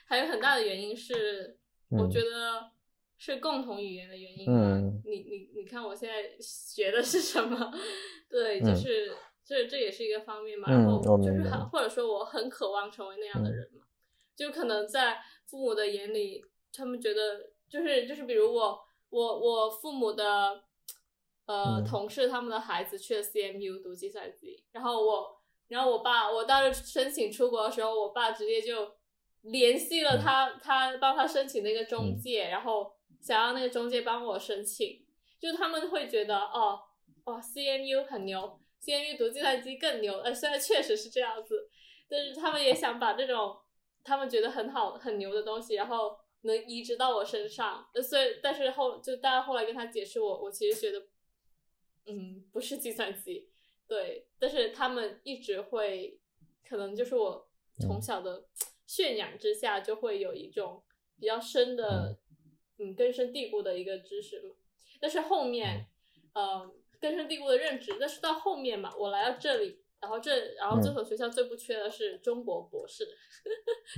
[0.05, 1.57] 还有很大的原因是，
[1.89, 2.71] 我觉得
[3.17, 4.45] 是共同语言的原因。
[4.47, 7.71] 嗯你你你看我现在学的是什么？
[8.29, 10.69] 对，就是这这也是一个方面嘛。
[10.69, 13.81] 然后就是很或者说我很渴望成为那样的嗯人嘛。
[14.35, 18.79] 就可能在父母的眼里，他们觉得就是就是比如我
[19.09, 20.61] 我我父母的
[21.45, 21.85] 呃、嗯。
[21.85, 28.95] 同事他们的孩子去了 CMU 读计算机，然后我然后我爸我当时申请出国的时候，我爸直接就
[29.41, 35.05] 联系了他，他帮他申请那个中介，然后想要那个中介帮我申请，
[35.39, 36.79] 就他们会觉得哦
[37.25, 41.69] 哦 CMU 很牛，CMU 读计算机更牛，呃虽然确实是这样子，
[42.09, 43.55] 但是他们也想把这种
[44.03, 51.03] 他们觉得很好很牛的东西，然后能移植到我身上，呃所以但是后就大家后来跟他解释我，我其实觉得
[52.07, 53.49] 嗯不是计算机。
[53.87, 56.19] 对，但是他们一直会，
[56.67, 57.47] 可能就是我
[57.79, 58.47] 从小的
[58.87, 60.83] 渲染之下，就会有一种
[61.19, 62.17] 比较深的，
[62.79, 64.55] 嗯，根深蒂固的一个知识嘛。
[64.99, 65.87] 但是后面，
[66.33, 73.05] 呃，根深蒂固的认知，但是到后面嘛，我来到这里，然后这，然后这所学校最不缺的是中国博士，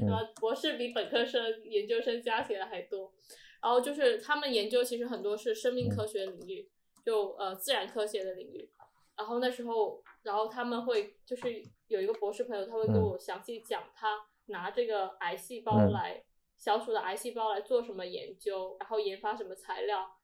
[0.01, 3.13] 嗯 然后博士比本科生、研究生加起来还多。
[3.61, 6.69] 然后就是他们研究其实很多是生命科学领域，
[7.07, 8.69] 就呃自然科学的领域。
[9.15, 16.21] 然后那时候，然后他们会就是有一个博士朋友，他会跟我详细讲他拿这个癌细胞嗯来、
[16.57, 20.17] 小鼠的癌细胞来做什么研究，然后研发什么材料。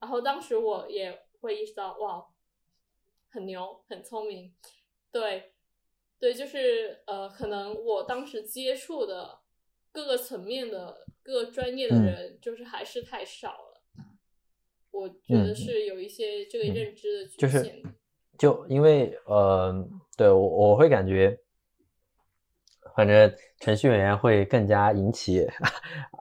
[0.00, 2.26] 然后当时我也会意识到，哇，
[3.28, 4.52] 很牛，很聪明，
[5.12, 5.52] 对，
[6.18, 9.42] 对，就是呃，可能我当时接触的
[9.92, 13.69] 各个层面的各个专业的嗯人，就是还是太少了。
[14.90, 17.82] 我觉得嗯是有一些这个嗯认知的局就是限。
[18.38, 21.38] 就因为呃，对我我会感觉，
[22.96, 25.46] 反正程序员会更加引起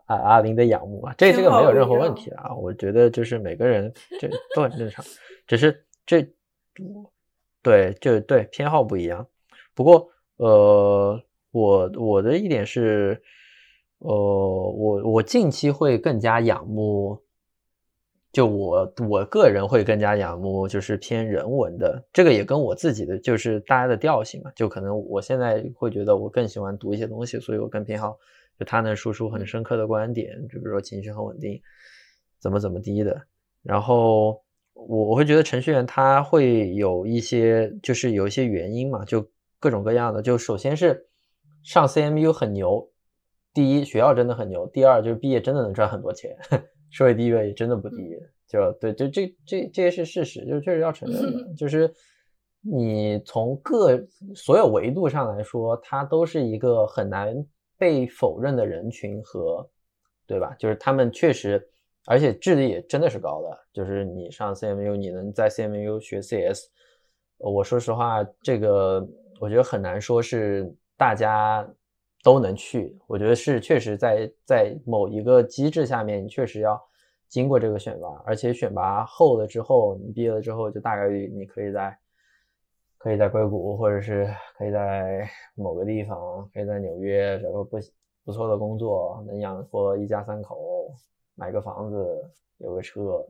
[0.08, 5.06] 阿阿林的仰慕啊，这这个没有任何问题啊，我觉得就是每个人这都很正常，
[5.48, 6.30] 只是这
[7.64, 9.26] 对就对偏好不一样。
[9.74, 13.24] 不过呃，我我的一点是，
[14.00, 17.18] 呃，我我近期会更加仰慕。
[18.32, 28.16] 就我我个人会更加仰慕就是偏人文的，这个也跟我自己的就是大家的调性嘛，就可能我现在会觉得我更喜欢读一些东西，所以我更偏好
[28.60, 31.60] 就他能输出很深刻的观点，就比如说情绪很稳定，
[32.40, 33.20] 怎么怎么滴的。
[33.64, 34.40] 然后
[34.74, 39.28] 我我会觉得程序员他会有一些就是有一些原因嘛，就
[39.60, 40.22] 各种各样的。
[40.22, 41.04] 就首先是
[41.64, 42.88] 上 CMU 很牛，
[43.56, 46.38] 第一学校真的很牛，第二就是毕业真的能赚很多钱。
[46.90, 51.54] 社会地位真的不低，就对，就这这这些是事实，就确实要承认的。
[51.56, 51.94] 就是
[52.62, 54.00] 你从各
[54.36, 57.46] 所有维度上来说，它都是一个很难
[57.78, 59.70] 被否认的人群和，
[60.26, 60.56] 对吧？
[60.60, 61.66] 就是他们确实，
[62.06, 63.58] 而且智力也真的是高的。
[63.72, 66.66] 就是你上 CMU，你能在 CMU 学 CS，
[67.38, 69.08] 我说实话，这个
[69.40, 71.68] 我觉得很难说是大家。
[72.24, 76.82] 都能去，我觉得是确实在在某一个机制下面，你确实要
[77.28, 81.98] 经过这个选拔，而且选拔后了之后，你毕业了之后，就大概率你可以在
[82.98, 84.28] 可以在硅谷，或者是
[84.58, 87.78] 可以在某个地方，可以在纽约找个不
[88.26, 90.94] 不错的工作，能养活一家三口，
[91.36, 93.26] 买个房子，有个车，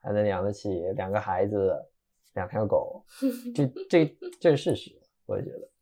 [0.00, 1.74] 还能养得起两个孩子，
[2.34, 3.02] 两条狗，
[3.54, 5.73] 这这这是事实，我也觉得。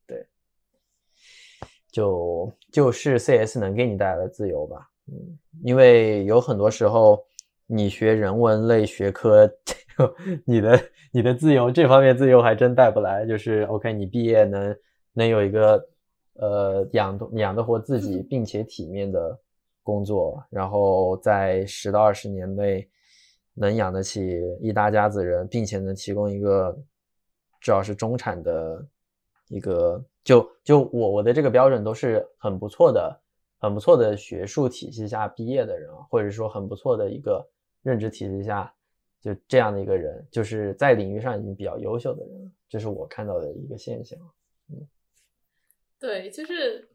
[1.92, 7.22] 就就是 CS 能给你带来的自由吧，嗯，因为有很多时候
[7.66, 9.48] 你学人文类学科，
[10.46, 10.81] 你的
[11.12, 13.26] 你的自由这方面自由还真带不来。
[13.26, 14.76] 就是 OK，你毕业能
[15.12, 15.88] 能有一个
[16.35, 19.38] 呃养养得活自己并且体面的
[19.83, 22.88] 工作，然后在十到二十年内
[23.55, 26.72] 能养得起一大家子人，并且能提供一个
[27.61, 28.87] 至少是中产的
[29.48, 33.20] 一个就就我我的这个标准都是很不错的、
[33.58, 37.48] 很不错的学术体系下毕业的人，或者说很不错的一个
[37.82, 38.72] 认知体系下
[39.20, 44.18] 就这样的一个人，就是在领域上已经比较优秀的人，这是我看到的一个现象。
[44.68, 44.88] 嗯，
[45.98, 46.88] 对，就是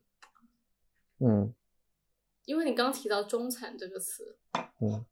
[1.20, 1.54] 嗯，
[2.46, 4.38] 因为你刚提到中产这个词，
[4.80, 5.06] 嗯，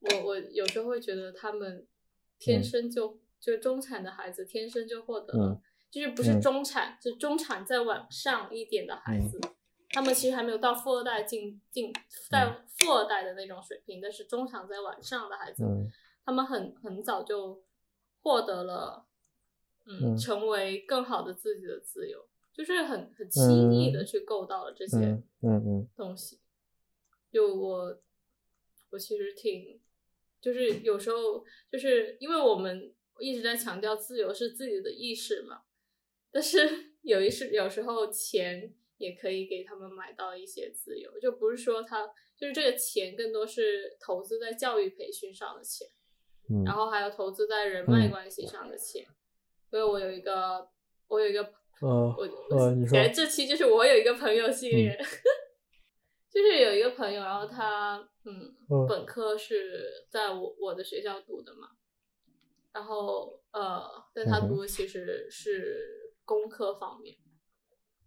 [0.00, 1.86] 我我有时候会觉得他们
[2.38, 5.60] 天生就就中产的孩子天生就获得了。
[5.90, 9.40] 就是不是中产，就中产再往上一点的孩子，
[9.90, 11.92] 他们其实还没有到富二代进进
[12.30, 15.64] 在富二代的那种水平，但是中产再往上的孩子，
[16.24, 17.64] 他们很很早就
[18.20, 19.06] 获得了，
[19.86, 25.88] 嗯，成为更好的自己的自由，就是很很轻易的去够到了这些，嗯嗯。
[25.96, 26.38] 东西。
[27.32, 27.98] 就我
[28.90, 29.80] 我其实挺，
[30.40, 35.62] 就是有时候就是因为我们一直在强调自由是自己的意识嘛。
[36.30, 36.58] 但是
[37.02, 45.88] 有一是有时候钱也可以给他们买到一些自由，就不是说他就是这个钱更多是投资在教育培训上的钱，
[46.50, 49.06] 嗯，然后还有投资在人脉关系上的钱。
[49.70, 50.68] 因为我有一个，
[51.06, 51.42] 我有一个，
[51.80, 54.98] 呃，我我感觉这期就是我有一个朋友系列，
[56.30, 58.54] 就是有一个朋友，然后他嗯，
[58.88, 61.68] 本科是在我我的学校读的嘛，
[62.72, 63.82] 然后呃，
[64.14, 66.04] 但他读的其实是。
[66.28, 67.16] 工科方面，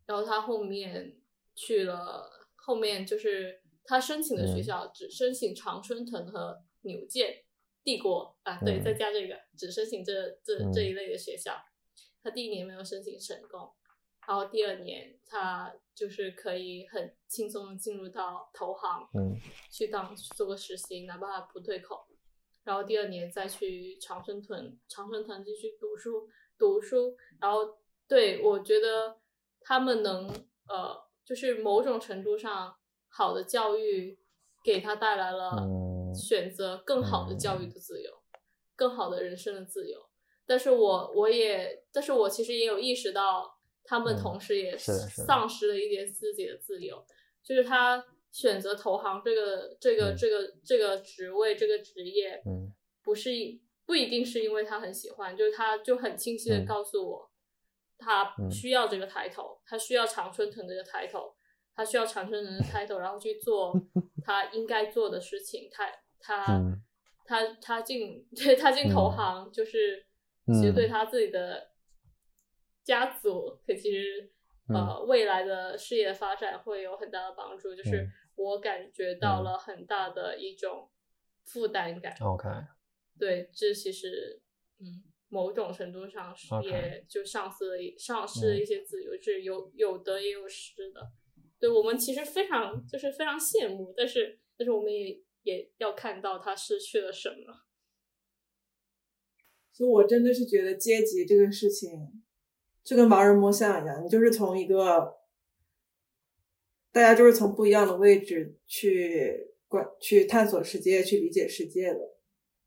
[0.06, 1.20] 然后他后面
[1.56, 7.44] 去了，后面就是他申请的学校只申请常春藤和纽建
[7.84, 11.56] 帝国啊，对，再加这个只申请这这这一类的学校。
[12.22, 13.74] 他第一年没有申请成功，
[14.28, 19.36] 然后第二年他就是可以很轻松的进入到投行，嗯，
[19.72, 22.06] 去当做个实习，哪怕不对口，
[22.64, 27.81] 然后第二年再去常春藤常春藤继续读书读书，然后。
[28.12, 29.22] 对，我觉得
[29.62, 30.28] 他们能
[30.68, 32.76] 呃，就是某种程度上
[33.08, 34.20] 好的教育
[34.66, 35.56] 给他带来了
[36.14, 38.12] 选择更好的教育的自由，
[38.76, 39.98] 更好的人生的自由。
[40.46, 47.02] 但是我我也，但是我其实也有意识到，他们同时也丧失了一点自己的自由。
[47.42, 52.44] 就是他选择投行这个这个这个这个职位这个职业，
[53.02, 53.30] 不是
[53.86, 57.31] 不一定是因为他很喜欢，就是他就很清晰的告诉我。
[58.04, 61.36] 他需要这个抬头，他需要常春藤这个抬头，
[61.76, 63.72] 他需要常春藤的抬头，然后去做
[64.24, 65.70] 他应该做的事情。
[65.72, 65.88] 他
[66.20, 66.60] 他
[67.26, 70.04] 他他进 对他进投行，就是
[70.48, 71.70] 其实对他自己的
[72.84, 74.32] 家族，可其实
[74.70, 77.76] 呃未来的事业发展会有很大的帮助。
[77.76, 80.90] 就是我感觉到了很大的一种
[81.46, 82.16] 负担感。
[82.20, 82.50] OK，
[83.20, 84.42] 对，这其实
[84.80, 85.04] 嗯。
[85.34, 91.02] 某种程度上是也就丧失了丧失了一些自由，是有有得也有失的。
[91.58, 97.64] 对我们其实非常就是非常羡慕，但是但是我们也也要看到他失去了什么。
[99.72, 101.90] 所以，我真的是觉得阶级这个事情
[102.84, 105.16] 就跟盲人摸象一样，你就是从一个
[106.92, 112.18] 大家就是从不一样的位置去观去探索世界，去理解世界的，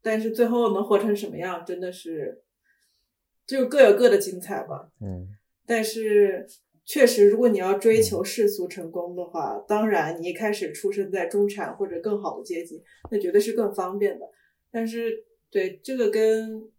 [0.01, 2.43] 但是最后能活成什么样，真的是。
[3.47, 5.29] 就各有各的精彩吧，嗯，
[5.67, 6.47] 但是
[6.87, 14.27] 确实，如果你要追求世俗成功的话，当然你一开始出生在中产或者更好的阶级，那绝对是更方便的。
[14.71, 16.71] 但是，对这个跟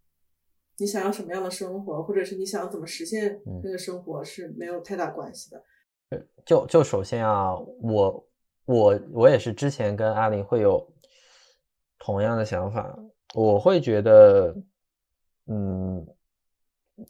[0.78, 5.64] 你想要什么样的生活，或者是你想怎么实现那个生活是没有太大关系的。
[6.44, 8.28] 就就首先啊，我
[8.64, 10.92] 我我也是之前跟阿林会有
[11.98, 12.98] 同样的想法，
[13.34, 14.56] 我会觉得，
[15.46, 16.06] 嗯。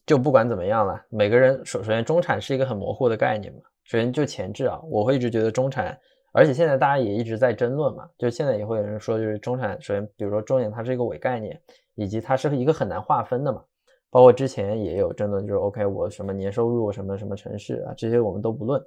[0.04, 3.60] 就不管怎么样了，每个人首首先中产是一个很模糊的概念嘛。
[3.84, 5.96] 首先就前置啊，我会一直觉得中产，
[6.32, 8.08] 而且现在大家也一直在争论嘛。
[8.18, 11.60] 就现在也会有人说，就是中产，首先比如说中年它是一个伪概念，
[11.94, 13.62] 以及它是一个很难划分的嘛。
[14.10, 18.82] 包括之前也有争论，就是 OK，我什么年收入，什么什么城市啊，这些我们都不论。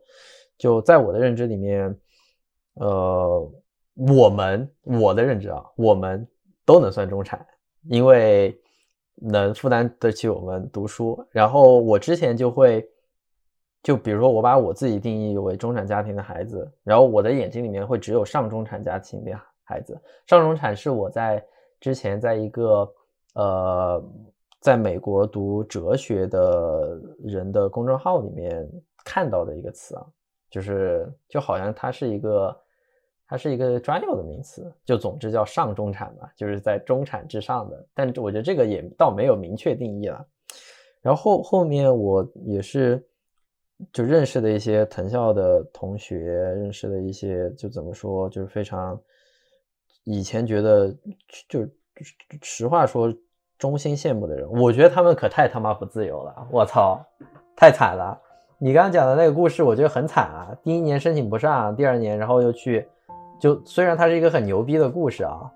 [0.57, 1.97] 就在我的认知里面，
[2.73, 3.51] 呃，
[3.95, 6.27] 我们我的认知啊，我们
[6.65, 7.45] 都能算中产，
[7.83, 8.59] 因为。
[9.21, 12.87] 能负担得起我们读书，然后我之前就会，
[13.83, 19.31] 就比如说我把我自己定义为中产家庭的孩子，然后我的眼睛里面会只有上中产家庭的
[19.63, 19.99] 孩子。
[20.25, 21.45] 上中产是我在
[21.79, 22.93] 之前在一个
[23.33, 24.03] 呃，
[24.59, 28.65] 在美国读哲学的人的公众号里面
[29.03, 30.05] 看到的一个词啊，
[30.49, 32.57] 就是就好像它是一个。
[33.29, 37.87] 它是一个专有的名词，就总之叫上中产嘛，就是在中产之上的。
[37.93, 40.25] 但我觉得这个也倒没有明确定义了。
[40.99, 43.01] 然后后后面我也是
[43.93, 48.99] 就认识的一些藤校的同学，认识的一些就怎么说，就是非常
[50.05, 50.91] 以前觉得
[51.47, 51.67] 就
[52.41, 53.13] 实话说
[53.59, 56.99] 衷心羡慕的人，我觉得他们可太他妈不自由了，我操，
[57.55, 58.19] 太惨了。
[58.57, 60.57] 你刚刚讲的那个故事，我觉得很惨啊！
[60.63, 62.85] 第一年申请不上，第二年然后又去，
[63.39, 65.51] 就虽然它是一个很牛逼的故事啊，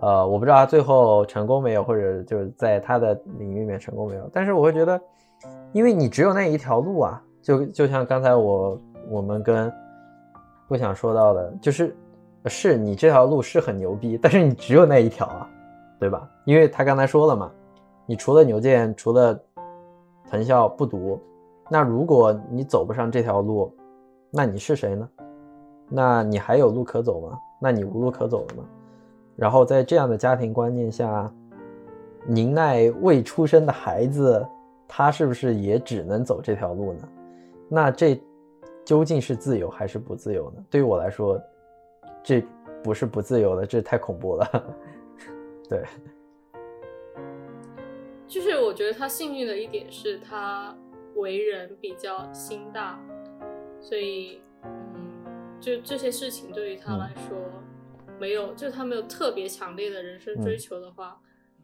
[0.00, 5.00] 呃，我不知道他最后成功没有，或者就是在他的领域里面成功没有，但是我会觉得，
[5.72, 9.70] 因为你只有那一条路啊，就就像刚才我我们跟
[10.66, 11.96] 不想说到的，就是
[12.46, 15.48] 是你这条路是很牛逼，但是你只有那一条啊，
[15.98, 16.28] 对吧？
[16.44, 17.50] 因为他刚才说了嘛，
[18.06, 19.38] 你除了牛剑，除了
[20.30, 21.20] 藤校不读。
[21.70, 23.70] 那如果你走不上这条路，
[24.30, 25.06] 那你是谁呢？
[25.88, 27.38] 那你还有路可走吗？
[27.60, 28.64] 那你无路可走了吗？
[29.36, 31.32] 然后在这样的家庭观念下，
[32.26, 34.46] 宁奈未出生的孩子，
[34.86, 37.08] 他是不是也只能走这条路呢？
[37.68, 38.20] 那这
[38.84, 40.64] 究竟是自由还是不自由呢？
[40.70, 41.40] 对于我来说，
[42.22, 42.42] 这
[42.82, 44.76] 不是不自由的，这太恐怖了。
[45.68, 45.84] 对，
[48.26, 50.74] 就是我觉得他幸运的一点是他。
[51.16, 52.96] 为人比较心大，
[53.80, 54.40] 所以，
[55.60, 57.36] 就这些事情对于他来说，
[58.18, 61.20] 没有，就他没有特别强烈的人生追求的话，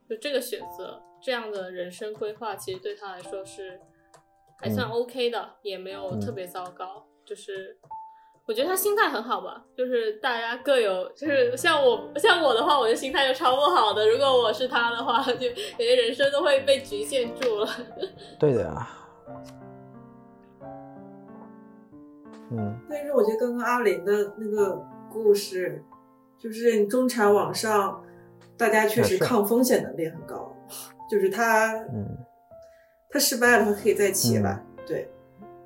[0.09, 3.81] 就这个选择这样的人生规划，其实对他来说是
[4.59, 7.07] 还算 OK 的，也没有特别糟糕。
[7.25, 7.79] 就是
[8.47, 14.07] 我觉得他心态很好吧，就是大家各有，就是像我像我的话，我的心态就超不好的。
[14.07, 17.69] 如果我是他的话，就感觉人生都会被局限住了。
[18.39, 18.89] 对的呀。
[22.57, 24.81] 嗯，但是我觉得刚刚阿林的那个
[25.11, 25.83] 故事，
[26.39, 28.03] 就是中产往上，
[28.57, 30.55] 大家确实抗风险能力很高，
[31.11, 32.07] 就是他，嗯，
[33.11, 34.65] 他失败了，他可以再起来。
[34.87, 35.09] 对，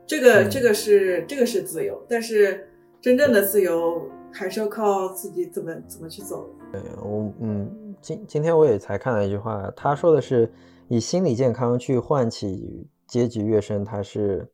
[0.07, 2.69] 这个这个是这个是自由，但是
[3.01, 6.49] 真正的自由还是要靠自己怎么怎么去走。
[6.73, 10.53] 对，我嗯，今今天我也才看了一句话，他说的是
[10.89, 14.47] 以心理健康去唤起阶级跃升，他是。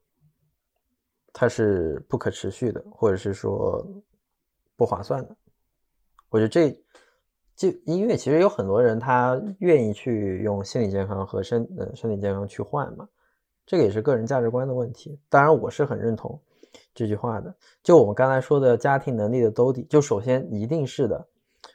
[1.36, 3.84] 它是不可持续的，或者是说
[4.76, 5.36] 不划算的。
[6.30, 6.70] 我觉得这
[7.56, 13.08] 就音乐其实有很多人他愿意去用心理健康和身呃身体健康去换嘛，
[13.66, 15.18] 这个也是个人价值观的问题。
[15.28, 16.40] 当然，我是很认同
[16.94, 17.52] 这句话的。
[17.82, 21.26] 就我们刚才说的家庭能力的兜底，就首先一定是的。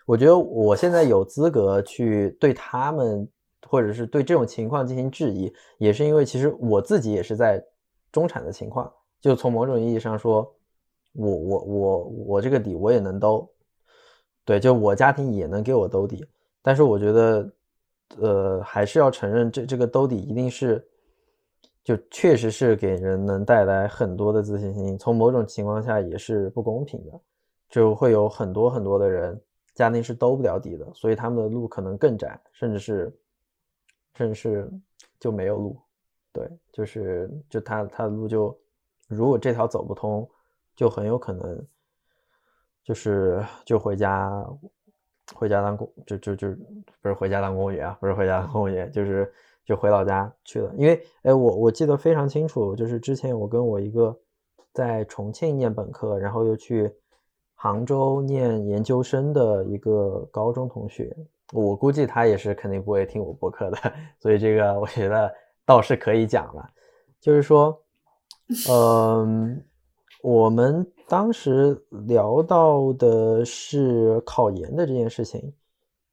[0.05, 3.27] 我觉得我现在有资格去对他们，
[3.67, 7.61] 或者是对这种情况进行质疑，也是因为其实我自己也是在
[8.11, 8.91] 中产的情况。
[9.21, 10.49] 就从某种意义上说，
[11.13, 13.49] 我我我我这个底我也能兜，
[14.45, 16.25] 对，就我家庭也能给我兜底。
[16.61, 17.51] 但是我觉得，
[18.17, 20.81] 呃，还是要承认这这个兜底一定是，
[21.83, 24.97] 就确实是给人能带来很多的自信心。
[24.97, 27.19] 从某种情况下也是不公平的，
[27.69, 29.37] 就会有很多很多的人
[29.75, 33.13] 家庭是兜不了底的，所以他们的路可能更窄，甚至是，
[34.15, 34.71] 甚至是
[35.19, 35.77] 就没有路。
[36.31, 38.57] 对，就是就他他的路就。
[39.09, 40.29] 如果这条走不通，
[40.75, 41.67] 就很有可能，
[42.83, 44.31] 就是就回家，
[45.33, 46.47] 回家当公，就就就
[47.01, 49.33] 不是回家当公务员啊，不是回家当公务员，就是
[49.65, 50.71] 就回老家去了。
[50.77, 54.15] 因为，哎，我我记得非常清楚，就是之前我跟我一个
[54.73, 56.93] 在重庆念本科，然后又去
[57.55, 61.13] 杭州念研究生的一个高中同学，
[61.51, 63.77] 我估计他也是肯定不会听我播客的，
[64.19, 65.33] 所以这个我觉得
[65.65, 66.69] 倒是可以讲了，
[67.19, 67.75] 就是说。
[68.69, 69.63] 嗯，
[70.23, 75.53] 我们当时聊到的是考研的这件事情，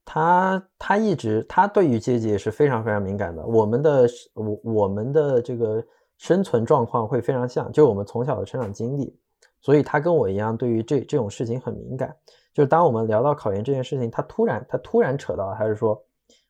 [0.04, 3.44] 他他一直他对于阶级也是非常非常敏感的。
[3.46, 5.82] 我们的我我们的这个
[6.18, 9.18] 生存状况会非常像，就我们从小的成长经历，
[9.62, 12.14] 所以他跟我一样，对于这这种事情很敏感。
[12.52, 16.02] 就是当我们聊到考研这件事情，他突然他突然扯到，他是说，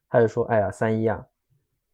[0.09, 1.24] 他就说，哎呀，三一啊。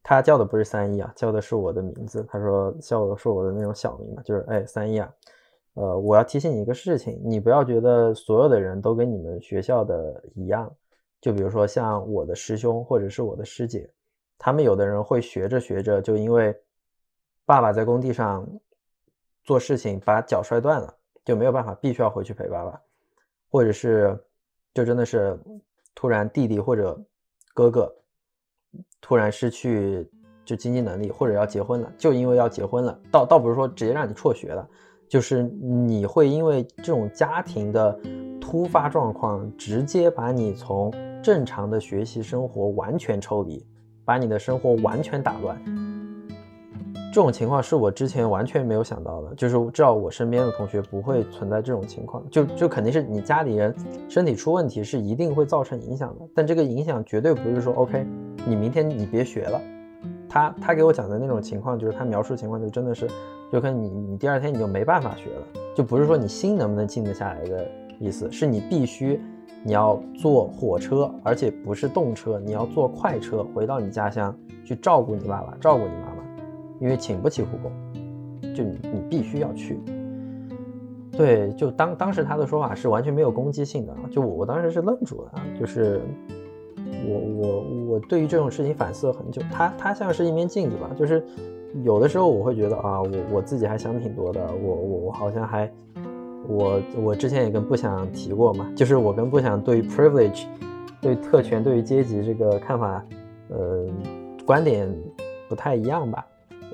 [0.02, 2.26] 他叫的不是三一啊，叫的是我的名字。
[2.28, 5.14] 他说叫的是我的那种小名嘛，就是哎三一啊。
[5.74, 10.70] 呃，我要提醒你一个事情，你不要觉得所有的人都跟你们学校的一样。
[11.20, 13.88] 就比如说像我的师兄或者是我的师姐，
[14.36, 16.52] 他们有的人会学着学着就因为
[17.46, 18.46] 爸爸在工地上
[19.44, 20.92] 做事情把脚摔断了，
[21.24, 22.78] 就没有办法，必须要回去陪爸爸，
[23.50, 24.18] 或者是
[24.74, 25.38] 就真的是
[25.94, 27.00] 突然弟弟或者
[27.54, 27.94] 哥哥。
[29.02, 30.08] 突然失去
[30.44, 34.66] 就经济能力，或者要结婚了，就因为要结婚了，倒倒不是说直接让你辍学了，
[35.06, 37.98] 就是你会因为这种家庭的
[38.40, 40.90] 突发状况，直接把你从
[41.22, 43.66] 正常的学习生活完全抽离，
[44.04, 45.60] 把你的生活完全打乱。
[47.12, 53.74] 这种情况是我之前完全没有想到的，就是至少我身边的同学不会存在这种情况，就就肯定是你家里人
[54.08, 58.06] 身体出问题是一定会造成影响的，但这个影响绝对不是说 OK，
[58.46, 59.60] 你明天你别学了。
[60.26, 63.06] 他他给我讲的那种情况，就是他描述情况就真的是，
[63.52, 65.46] 就跟你你第二天你就没办法学了，
[65.76, 67.68] 就不是说你心能不能静得下来的
[68.00, 69.20] 意思，是你必须
[69.62, 74.34] 你要坐火车，而且不是动车，你要坐快车回到你家乡
[74.64, 76.11] 去照顾你爸爸，照顾你妈妈。
[76.82, 77.70] 因为请不起护工，
[78.52, 79.78] 就你你必须要去。
[81.12, 86.00] 对，就当当时他的说法是完全没有攻击性的，就我我当时是愣住了，就是
[87.06, 89.40] 我我我对于这种事情反思了很久。
[89.52, 91.22] 他他像是一面镜子吧，就是
[91.84, 95.70] 有的时候我会觉得啊，我我自己还想挺多的，我我我好像还
[96.48, 100.46] 我我之前也跟不想提过嘛，就是我跟不想对于 privilege
[101.00, 103.04] 对特权对于阶级这个看法，
[103.50, 103.86] 呃，
[104.44, 104.92] 观点
[105.48, 106.26] 不太一样吧。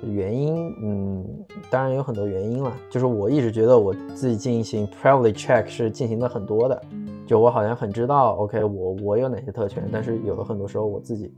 [0.03, 2.73] 原因，嗯，当然有很多原因了。
[2.91, 6.83] 就是我一直觉得我自己进行 privilege check 是进行的很多的，
[7.27, 11.35] 就我好像很知道，OK，我我有哪些特权，但是有的很多时候我自己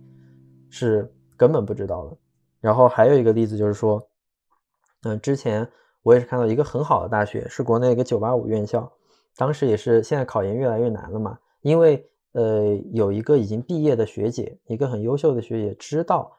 [0.68, 2.16] 是根本不知道的。
[2.60, 4.02] 然后还有一个例子就是说，
[5.04, 5.66] 嗯，之前
[6.02, 8.90] 我也是看到一个很好的大学，是国内一个985院校，
[9.36, 16.30] 当时也是现在考研越来越难了嘛，因为呃有一个已经毕业的学姐，一个很优秀的学姐知道。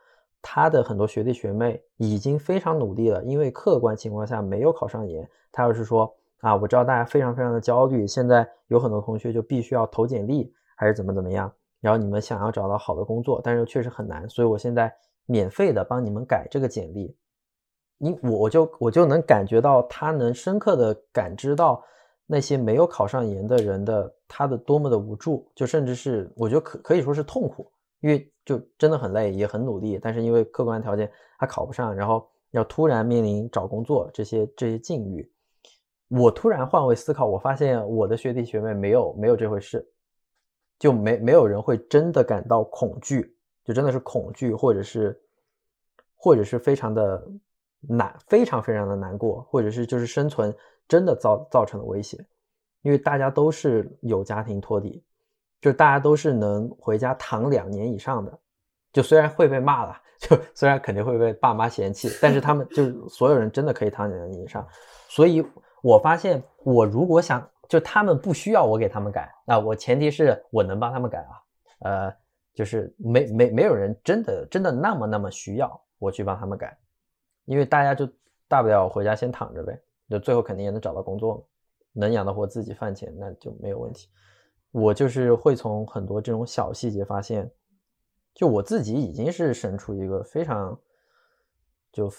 [0.42, 5.30] 他的很多学弟学妹已经非常努力了，因为客观情况下没有考上研。
[5.52, 11.52] 他要是说啊，我知道大家非常非常的焦虑，现在有很多同学就必须要投简历，还是怎么怎么样。
[11.80, 14.94] 然后你们想要找到好的工作，但是确实很难，所以我现在
[15.26, 17.16] 免费的帮你们改这个简历。
[17.98, 21.84] 你我就我就能感觉到他能深刻的感知到
[22.26, 27.72] 那些没有考上研的人的他的多么的无助，就甚至是我觉得可可以说是痛苦。
[28.02, 35.32] 因为就真的很累，也很努力，但是因为客观条件他考不上，然后要突然面临找工作这些这些境遇，
[36.10, 39.88] 我突然换位思考，我发现我的学弟学妹没有没有这回事，
[40.80, 45.22] 就没没有人会真的感到恐惧，就真的是恐惧，或者是
[46.16, 47.26] 或者是非常的
[47.82, 50.54] 难，非常非常的难过，或者是就是生存
[50.88, 52.18] 真的造造成了威胁，
[52.82, 55.04] 因为大家都是有家庭托底。
[55.62, 58.40] 就大家都是能回家躺两年以上的，
[58.92, 64.68] 就虽然会被骂了， 就虽然肯定会被爸妈嫌弃，但是他们就是 所有人真的可以躺两年以上。
[65.08, 65.46] 所以
[65.84, 71.40] 我发现，我如果想，就他们不需要我给他们改，那我前提是我能帮他们改啊。
[71.80, 72.14] 呃，
[72.54, 76.78] 就是没没没有人真的真的那么那么需要我去帮他们改，
[77.46, 78.08] 因为大家就
[78.48, 81.48] 大不了回家先躺着呗，就最后肯定也能找到工作，
[81.94, 84.10] 能养得活自己饭钱，那就没有问题。
[84.72, 87.52] 我就是会从很多这种小细节发现，
[88.34, 90.82] 就我自己已经是身处一个非常，
[91.92, 92.14] 就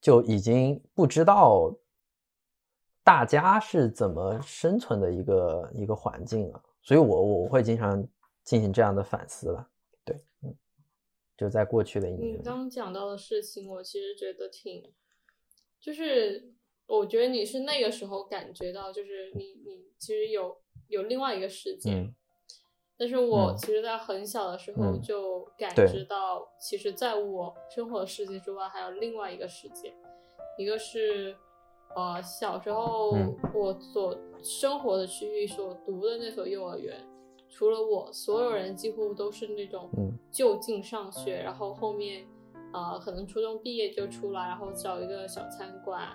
[0.00, 1.70] 就已经不知道
[3.04, 8.02] 大家是怎么生存的一个一个环境了，所以我我会经常
[8.42, 9.68] 进行这样的反思了。
[10.02, 10.56] 对，嗯，
[11.36, 14.90] 就在过去的一年，你刚讲到的事情，我其实觉得挺，
[15.78, 16.54] 就是
[16.86, 20.59] 我觉得你是那个时候感觉到，就是你你其实有。
[20.90, 22.12] 有另外一个世界，
[22.98, 29.94] 但是我其实，在很小的时候就感知到，其实在我生活的世界之外，还有另外一个世界。
[30.58, 31.34] 一个是，
[31.94, 33.16] 呃，小时候
[33.54, 37.08] 我所生活的区域所读的那所幼儿园，
[37.48, 39.88] 除了我，所有人几乎都是那种
[40.30, 42.26] 就近上学，然后后面，
[42.74, 46.08] 呃，可能初中毕业就出来，然后找一个小餐馆，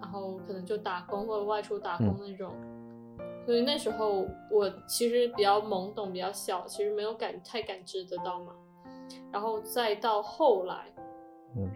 [0.00, 2.52] 然后可能就打工或者外出打工那种。
[3.48, 8.54] 所以那时候我其实比较懵懂，比较小，其实没有感太感知得到嘛。
[9.32, 10.92] 然后再到后来，
[11.56, 11.70] 嗯，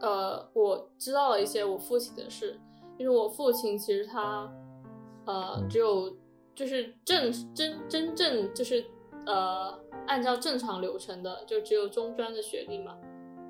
[0.00, 2.60] 呃，我知道了一些我父亲的事，
[2.98, 4.52] 就是我父亲其实他，
[5.24, 6.14] 呃，只有
[6.54, 8.84] 就是正真真正就是
[9.24, 12.98] 呃按照正常流程的，就只有中专的学历嘛。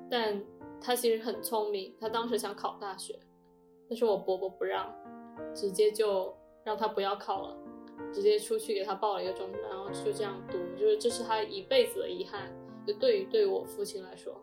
[0.09, 0.41] 但
[0.79, 3.19] 他其实很聪明，他当时想考大学，
[3.89, 4.95] 但是我伯伯不让，
[5.53, 6.33] 直接就。
[6.69, 7.57] 让他不要考了，
[8.13, 12.55] 直接出去给他报了一个中专，然后就这样读，就是这是他一辈子的遗憾。
[12.85, 14.39] 就对于对我父亲来说，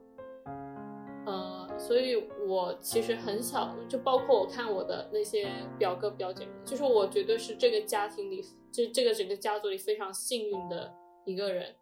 [1.24, 5.49] 呃，所以我其实很小，就包括我看我的那些
[5.79, 10.93] 表哥表姐，就是我绝对是这个家庭里，就这个整个家族里非常幸运的
[11.24, 11.77] 一个人。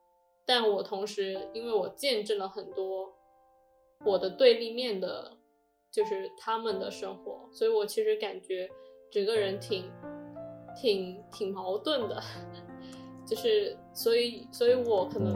[0.45, 3.15] 但我同时，因为我见证了很多
[4.05, 5.39] 我的对立面的，
[5.91, 8.71] 就是他们的生活，所以我其实感觉
[9.11, 9.91] 整个人挺。
[10.77, 12.23] 挺挺矛盾的，
[13.27, 15.35] 就是所以，所以我可能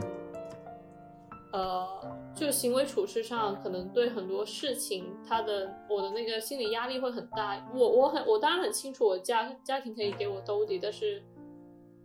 [1.51, 1.87] 呃，
[2.35, 7.67] 就行为处事上，可能对很多事情，他的我的那个心理压力会很大。
[7.73, 11.23] 我我很我当然很清楚，我家家庭可以给我兜底，但是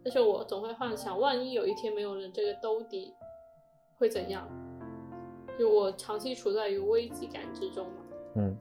[0.03, 3.15] 但是我总会幻想，万一有一天没有了这个兜底，
[3.99, 4.49] 会怎样？
[5.59, 7.93] 就我长期处在于危机感之中嘛。
[8.37, 8.57] 嗯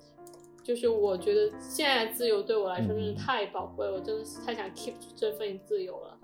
[0.63, 3.15] 就是我觉得现在自由对我来说真是嗯。
[3.15, 6.17] 太宝贵，我真的是太想 keep 住这份自由了，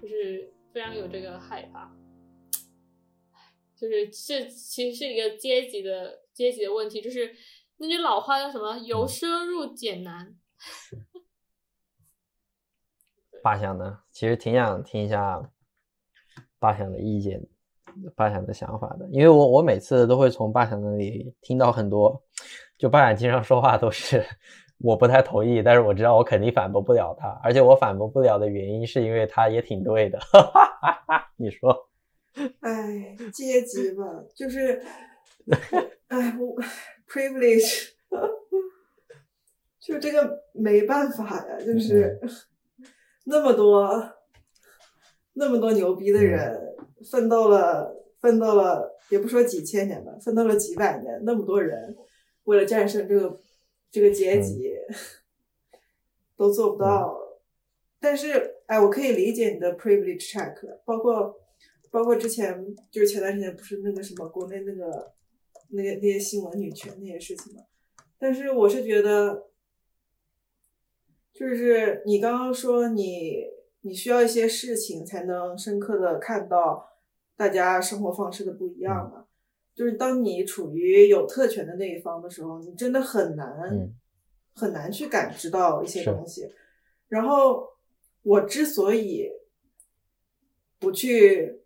[0.00, 1.94] 就是非常有这个害怕。
[3.76, 7.34] 就是这其实是一个阶级的阶级的问题，就是
[7.78, 10.36] 那句老话叫什么“由奢入俭难。
[13.42, 15.50] 八想呢，其实挺想听一下
[16.60, 17.44] 八想的意见，
[18.14, 22.22] 八想的想法的，因为我我每次都会从八想那里听到很多，
[22.82, 24.26] 就八想经常说话都是
[24.78, 30.18] 我不太同意，但是我知道我肯定反驳不了他，而且我反驳不了的原因是因为他也挺对的，
[31.38, 31.88] 你说？
[32.58, 34.02] 哎，阶级吧，
[34.34, 34.82] 就是，
[36.08, 36.60] 哎，我
[37.08, 37.90] privilege，
[39.78, 42.18] 就这个没办法呀，就是
[43.26, 44.12] 那么多
[45.34, 46.60] 那么多牛逼的人
[47.08, 51.96] 奋斗了，奋斗了，也不说几千年吧，奋斗了几百年，那么多人
[52.44, 53.40] 为了战胜这个
[53.90, 54.72] 这个阶级，
[56.36, 57.18] 都做不到。
[58.00, 61.38] 但是，哎，我可以理解你的 privilege check，包括
[61.90, 65.12] 包括之前就是前段时间不是那个什么国内那个
[65.68, 67.62] 那些那些新闻女权那些事情嘛，
[68.18, 69.50] 但是我是觉得，
[71.32, 73.44] 就是你刚刚说你
[73.82, 76.88] 你需要一些事情才能深刻的看到
[77.36, 79.26] 大家生活方式的不一样嘛，
[79.74, 83.94] 就是当你处于有特权的那一方的时候，你真的很难、嗯。
[84.54, 86.46] 很难去感知到一些东西，
[87.08, 87.70] 然后
[88.20, 89.30] 我之所以
[90.78, 91.62] 不去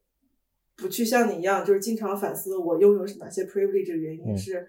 [0.76, 4.38] 不去像你一样，就是经常反思我拥有哪些 privilege 的原因嗯。
[4.38, 4.68] 是，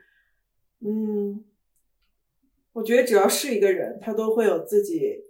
[0.80, 1.46] 嗯，
[2.74, 5.26] 我觉得只要是一个人，他都会有自己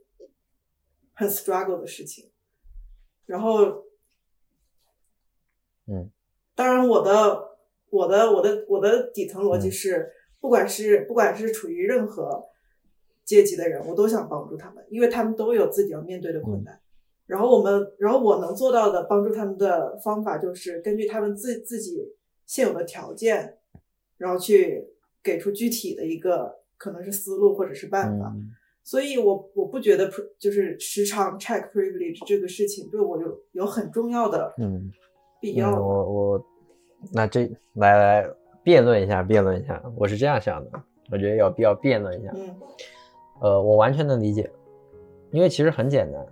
[1.12, 2.32] 很 struggle 的事情，
[3.26, 3.84] 然后，
[5.88, 6.10] 嗯，
[6.55, 7.46] 当然我的
[7.89, 12.43] 我的我的我的底层逻辑嗯是，不管是不管是处于任何
[13.25, 16.79] 阶级的人，我都想帮助他们，因为他们都有自己要面对的困难。
[17.25, 22.15] 然后我们，然后我能做到的帮助他们的方法，就是根据他们自自己
[22.45, 23.57] 现有的条件，
[24.17, 24.88] 然后去
[25.21, 28.31] 给出具体的一个可能是思路或者是办法。
[28.35, 28.51] 嗯
[28.88, 30.09] 所以我我不觉得
[30.39, 34.75] 就是时常 check privilege 这个事情对我有有很重要的嗯。
[34.75, 34.91] 嗯，
[35.41, 35.77] 必要。
[35.77, 36.45] 我我
[37.11, 38.29] 那这来来
[38.63, 40.81] 辩论一下，辩论一下，我是这样想的，
[41.11, 42.31] 我觉得有必要辩论一下。
[42.35, 42.55] 嗯
[43.39, 44.49] 呃，我完全能理解，
[45.29, 46.25] 因为其实很简单，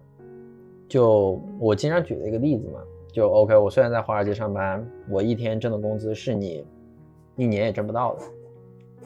[0.90, 2.80] 就我经常举的一个例子嘛，
[3.14, 6.66] 就 OK，我虽然在华尔街上班，我一天挣的工资是你
[7.36, 8.22] 一年也挣不到的，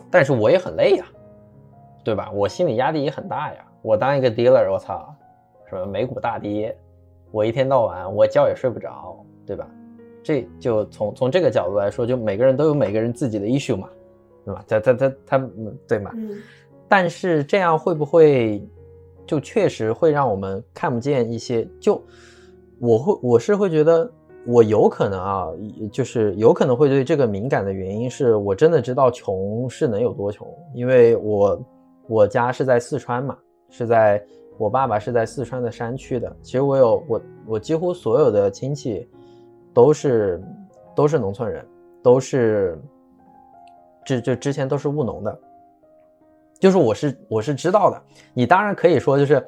[0.10, 1.06] 但是我也很累呀，
[2.02, 2.32] 对吧？
[2.32, 3.66] 我心理压力也很大呀。
[3.82, 5.14] 我当一个 dealer，我操，
[5.70, 6.74] 什么美股大跌，
[7.32, 9.70] 我一天到晚我觉也睡不着，对吧？
[10.30, 13.90] 这就从从这个角度来说，就每个人都有每个人自己的 issue 嘛，
[14.46, 14.64] 对吧？
[14.68, 16.12] 他他他他，嗯对吗？
[16.14, 16.38] 嗯
[16.88, 18.64] 但是这样会不会
[19.26, 21.68] 就确实会让我们看不见一些？
[21.80, 22.00] 就
[22.80, 24.08] 我会我是会觉得
[24.46, 25.48] 我有可能啊，
[25.92, 31.66] 就是有可能会对这个敏感的原因是我真的知道穷是能有多穷，因为我
[32.08, 33.36] 我家是在四川嘛，
[33.72, 34.24] 是在
[34.60, 36.32] 我爸爸是在四川的山区的。
[36.44, 39.08] 其实我有我我几乎所有的亲戚
[39.80, 40.44] 都是
[40.94, 41.66] 都是农村人，
[42.04, 42.78] 都是
[44.04, 45.40] 之就之前都是务农的。
[46.60, 48.02] 就是我是我是知道的，
[48.34, 49.42] 你当然可以说就是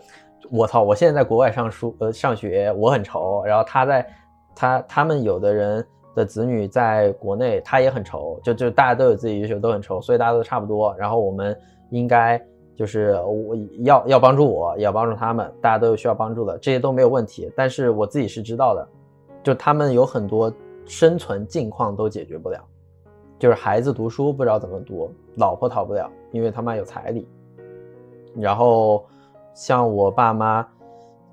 [0.50, 4.08] 我操，我现在在国外上书呃上学，我很愁，然后他在
[4.56, 11.54] 他他们有的人的子女在国内，他也很愁，就就大家都有自己需求，都很愁，所以大家都差不多，然后我们
[11.90, 12.42] 应该
[12.74, 13.54] 就是我
[13.84, 18.88] 要要帮助我，也要帮助他们，大家都有需要帮助的，这些都没有问题，但是我自己是知道的，
[19.44, 20.54] 就他们有很多
[20.86, 22.60] 生存境况都解决不了。
[23.39, 27.28] 就是孩子读书不知道怎么读，老婆逃不了，因为他妈有彩礼。
[28.36, 29.06] 然后
[29.54, 30.68] 像我爸妈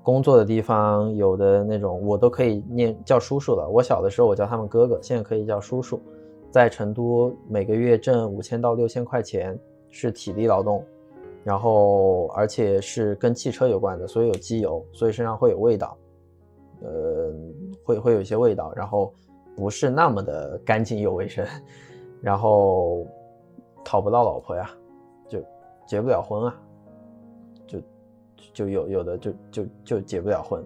[0.01, 3.69] 工作的地方，有的那种我都可以念叫叔叔了。
[3.69, 6.01] 我小的时候我叫他们哥哥，现在可以叫叔叔。
[6.51, 9.55] 在成都每个月挣五千到六千块钱
[9.91, 10.83] 是体力劳动，
[11.43, 15.95] 然后而且是跟汽车有关的，所以有机油，所以身上会有味道，
[16.81, 17.33] 呃，
[17.83, 19.13] 会会有一些味道，然后
[19.55, 21.45] 不是那么的干净又卫生。
[22.21, 23.07] 然后
[23.85, 24.69] 讨不到老婆呀，
[25.29, 25.41] 就
[25.87, 26.55] 结不了婚啊，
[27.65, 27.79] 就
[28.53, 30.61] 就有有的就就就结不了婚。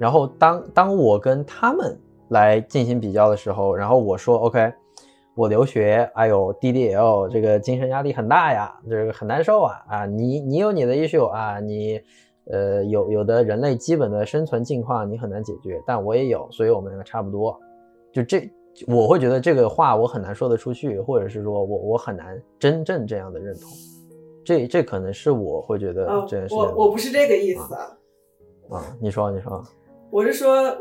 [0.00, 1.96] 然后当当我跟他们
[2.30, 4.72] 来进行比较的时候，然后我说 OK，
[5.36, 12.00] 我留学，哎呦 DDL 这个精神压力很大呀，这个很难受啊啊，你你有你的 issue 啊，你
[12.50, 17.58] 呃有有的人类基本的生存境况你很难解决，但我也有，所以我们两个差不多，
[18.12, 18.50] 就这
[18.86, 23.70] 我会觉得这个话我很难说得出去，或者是说我我很难真正这样的认同，
[24.44, 27.74] 这这可能是我会觉得哦这件事情我我不是这个意思。
[27.74, 27.98] 啊，
[28.70, 29.64] 啊，你说你说，
[30.10, 30.76] 我是说，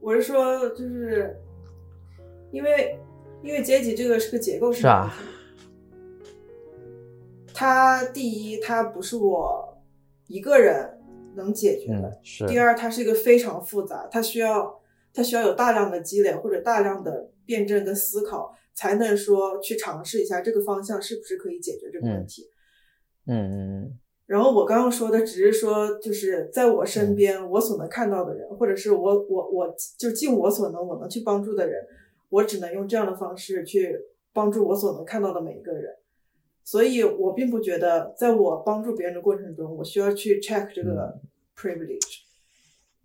[0.00, 1.36] 我是说，就是
[2.50, 2.98] 因为
[3.42, 6.34] 因为阶级这个是个结构性是啊的问题。
[7.54, 9.71] 它第一，它不是我
[10.32, 10.98] 一个人
[11.36, 14.80] 能解决的；嗯是，第二，它是一个非常复杂，它需要
[15.12, 22.48] 它需要有大量的积累或者大量的辩证跟思考，才能说去尝试一下这个方向是不是可以解决这个问题。
[23.26, 31.84] 嗯嗯然后我刚刚说的只是说，就是在我身边我所能看到的人，或者是我我我就尽我所能我能去帮助的人，
[32.30, 33.94] 我只能用这样的方式去
[34.32, 35.94] 帮助我所能看到的每一个人。
[36.64, 41.20] 所以我并不觉得，在我帮助别人的过程中，我需要去 check 这个
[41.56, 42.20] privilege。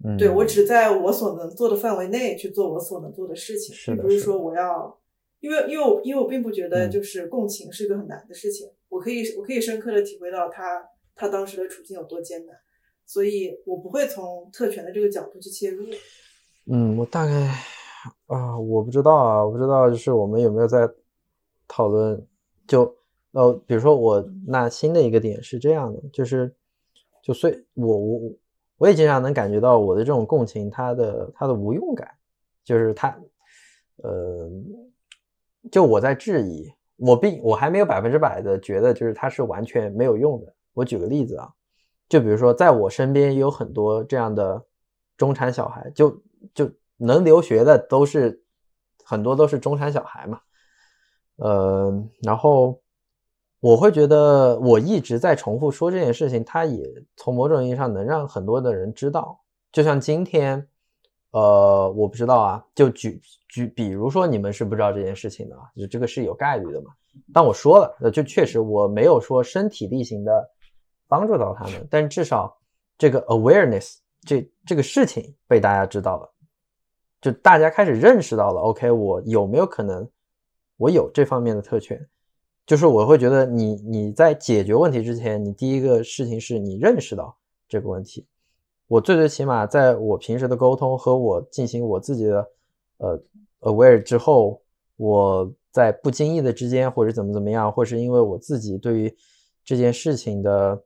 [0.03, 4.95] 嗯，对我只在我所能做的范围内去做我所能做的事情，并不是说我要，
[5.39, 12.55] 因为因为我因为我并不觉得嗯就是共情是一个很难的事情，我可以我可以深刻的体会到他他当时的处境有多艰难，
[13.07, 15.83] 所以我不会从特权的这个角度去切入。
[16.65, 17.31] 嗯，我大概
[18.27, 20.87] 啊，我不知道啊，我不知道，就是我们有没有在
[21.67, 22.23] 讨论，
[22.67, 22.95] 就
[23.32, 26.53] 呃，比如说我那新的一个点是这样的，就是
[27.21, 28.32] 就所以我我我
[28.78, 32.09] 我也经常能感觉到我的这种共情，它的它的无用感，
[32.63, 33.15] 就是它
[33.97, 34.49] 呃，
[35.71, 40.53] 就我在质疑，我并我还没有百分之百的觉得就是它是完全没有用的。
[40.73, 41.49] 我举个例子啊，
[42.07, 44.63] 就比如说在我身边也有很多这样的
[45.17, 46.21] 中产小孩，就
[46.53, 48.43] 就能留学的都是
[49.03, 50.39] 很多都是中产小孩嘛，
[51.38, 52.80] 呃，然后
[53.68, 56.88] 我会觉得我一直在重复说这件事情，它也
[57.18, 59.38] 从某种意义上能让很多的人知道，
[59.74, 60.65] 就像今天，
[61.32, 66.91] 呃，我不知道啊，就举举，比如说你们是不知道这件事情的，就这个是有概率的嘛。
[67.34, 70.49] 但我说了，就确实我没有说身体力行的
[71.05, 72.57] 帮助到他们，但至少
[72.97, 76.32] 这个 awareness 这这个事情被大家知道了，
[77.20, 80.09] 就大家开始认识到了，OK，我有没有可能
[80.78, 81.99] 我有这方面的特权？
[82.68, 87.36] 就是我会觉得你你在解决问题之前，你第一个事情是你认识到
[87.68, 88.28] 这个问题。
[88.88, 92.47] 我最最起码在我平时的沟通和我进行我自己的
[92.97, 93.22] 呃
[93.61, 94.61] aware 之后，
[94.97, 99.18] 我在不经意的之间或者怎么怎么样，或是因为我自己对于
[99.63, 100.84] 这件事情的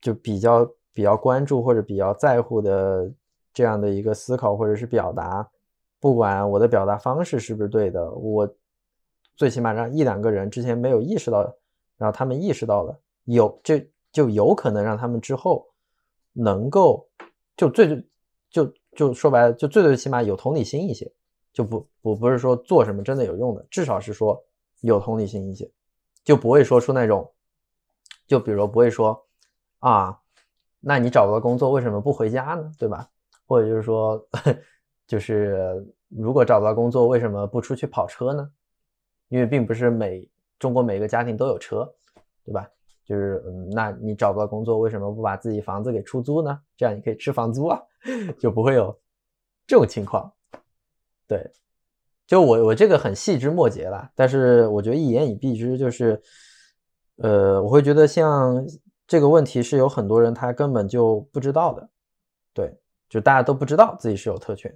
[0.00, 3.10] 就比较比较关注或者比较在乎的
[3.52, 5.48] 这样的一个思考或者是表达，
[5.98, 8.48] 不管我的表达方式是不是对的，我
[9.36, 11.40] 最起码让一两个人之前没有意识到，
[11.96, 13.80] 然后他们意识到了，有就
[14.12, 15.66] 就有可能让他们之后
[16.32, 17.08] 能够
[17.56, 18.04] 就最最
[18.50, 21.10] 就就说白了，就最最起码有同理心一些，
[21.52, 24.40] 就不不不是说做什么真的有用的，至少是说
[24.80, 25.70] 有同理心一些，
[26.22, 27.32] 就不会说出那种，
[28.26, 29.26] 就比如不会说
[29.80, 30.18] 啊，
[30.80, 32.70] 那你找不到工作为什么不回家呢？
[32.78, 33.08] 对吧？
[33.46, 34.24] 或者就是说，
[35.06, 38.50] 就是如果找不到工作为什么不出去跑车呢？
[39.28, 41.90] 因为并不是每中国每个家庭都有车，
[42.44, 42.68] 对吧？
[43.04, 46.58] 就是嗯，那你找不到工作，为什么不把自己房子给出租呢？
[46.76, 47.78] 这样你可以吃房租啊，
[48.40, 48.98] 就不会有
[49.66, 50.32] 这种情况。
[51.26, 51.50] 对，
[52.26, 56.18] 就我我这个很细枝末节啦，但是我觉得一言以蔽之，就是
[57.16, 58.66] 呃，我会觉得像
[59.06, 61.88] 这个问题是有很多人他根本就不知道的，
[62.54, 62.74] 对，
[63.08, 64.74] 就大家都不知道自己是有特权，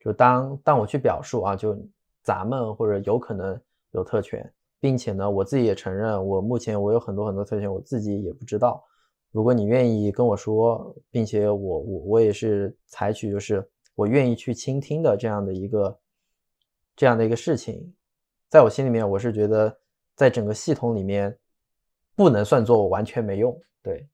[0.00, 1.74] 就当当我去表述啊，就
[2.22, 3.58] 咱们或者有可能
[3.94, 4.52] 有特权。
[4.80, 8.84] 并且呢，我自己也承认，我目前我有很多很多特权，我自己也不知道。
[9.30, 15.98] 如果你愿意跟我说，并且我我我也是采取就是我愿意去倾听的这样的一个
[16.94, 17.94] 这样的一个事情，
[18.50, 19.74] 在我心里面，我是觉得
[20.14, 21.34] 在整个系统里面
[22.14, 23.58] 不能算作我完全没用。
[23.82, 24.06] 对，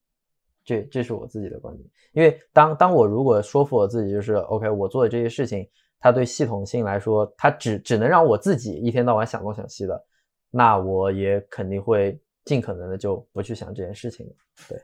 [0.64, 1.90] 这这是我自己的观点。
[2.12, 5.68] 因为当当我如果说服我自己，就是 OK，我做的这些事情，
[6.00, 10.04] 它对系统性来说，它只只能让我自己一天到晚想东想西的。
[10.50, 14.32] 那我也肯定会尽可能的就不去想这件事情了。
[14.68, 14.78] 对，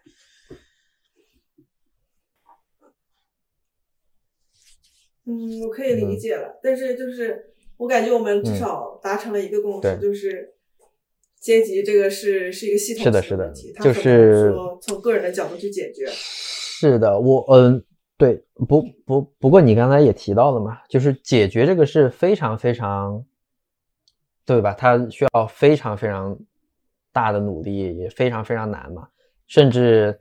[5.24, 10.54] 嗯，我可以理解了，但是就是我感觉我们至少达成了一个共识，对就是
[11.40, 16.06] 阶级这个是是一个系统性的是的性问题，它就是说从个人的角度去解决。
[16.08, 17.84] 是的，我嗯，
[18.18, 23.22] 对，不不不过你刚才也提到了嘛，就是解决这个是非常非常，
[24.46, 24.72] 对吧？
[24.72, 26.38] 它需要非常非常
[27.12, 29.06] 大的努力，也非常非常难嘛，
[29.46, 30.18] 甚至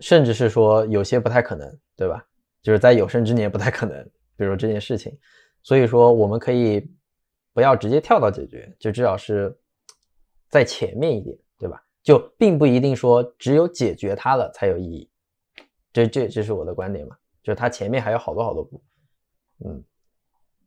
[0.00, 2.22] 甚至是说有些不太可能，对吧？
[2.62, 4.04] 就是在有生之年不太可能，
[4.36, 5.16] 比如这件事情。
[5.62, 6.86] 所以说，我们可以
[7.54, 9.56] 不要直接跳到解决，就至少是
[10.50, 11.82] 在前面一点，对吧？
[12.02, 15.08] 就并不一定说只有解决它了才有意义。
[15.92, 17.16] 这这这是我的观点嘛？
[17.42, 18.82] 就是它前面还有好多好多步。
[19.64, 19.84] 嗯，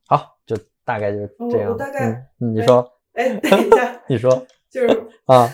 [0.08, 1.72] 好，就大概就是这样。
[1.72, 4.88] 我大概，你说，哎，等一下， 你说，就是
[5.26, 5.50] 啊，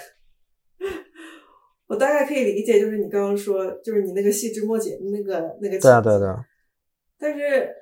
[1.87, 5.79] 我大概可以理解，就是你刚刚说，就是你那个细枝末节的那个那个。
[5.79, 6.45] 对啊，对啊，对啊。
[7.17, 7.77] 但是。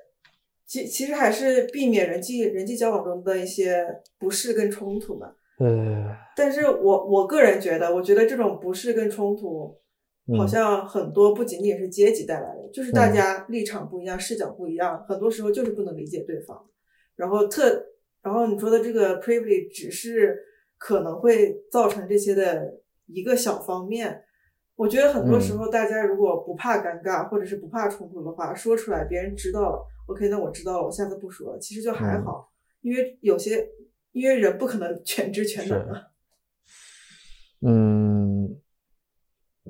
[0.69, 3.83] 其其实还是避免人际人际交往中的一些
[4.19, 5.33] 不适跟冲突嘛。
[5.57, 9.75] 呃，但是我我个人觉得，我觉得这种不适跟冲突，
[10.37, 16.69] 好像很多不仅仅是阶级带来的，就是大家立场不一样，视角不一样，很多时候就是不能理解对方。
[17.15, 17.85] 然后特，
[18.21, 20.37] 然后你说的这个 privilege 只是
[20.77, 24.23] 可能会造成这些的一个小方面。
[24.75, 29.85] 我觉得很多时候大家如果不怕尴尬，或者是不怕冲突的话，说出来别人知道了。
[30.07, 31.59] OK，那我知道了，我下次不说了。
[31.59, 32.49] 其实就还好，
[32.79, 33.67] 因为有些，
[34.13, 36.03] 因为人不可能全知全能啊。
[37.61, 37.98] 嗯，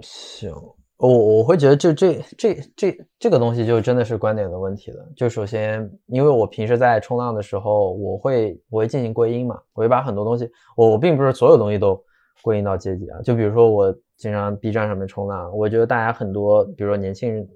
[0.02, 0.54] 行，
[0.97, 5.06] 我我会觉得就这这这这个东西就真的是观点的问题了。
[5.16, 12.02] 就首先，因为我平时在冲浪的时候，我会我会进行归因嘛，我会把很多东西，我我并不是所有东西都
[12.41, 13.22] 归因到阶级啊。
[13.22, 17.47] 就比如说我经常 B 站上面冲浪，我觉得大家很多，比如说年轻人。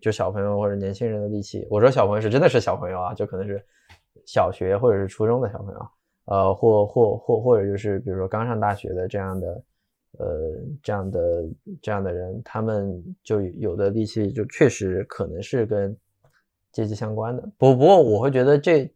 [0.00, 3.60] 就小朋友或者年轻人的力气，我说小朋友是真的是小朋友啊，就可能是
[4.24, 5.80] 小学或者是初中的小朋友，
[6.26, 9.62] 呃，或或或或者就是比如说刚上大学的这样的，
[10.20, 10.26] 呃，
[10.82, 11.20] 这样的
[11.80, 15.96] 这样的人，他们就有的力气就确实可能是跟
[16.72, 17.42] 阶级相关的。
[17.56, 18.92] 不不过我会觉得这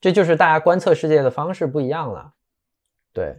[0.00, 2.32] 这就是大家观测世界的方式不一样了，
[3.12, 3.36] 对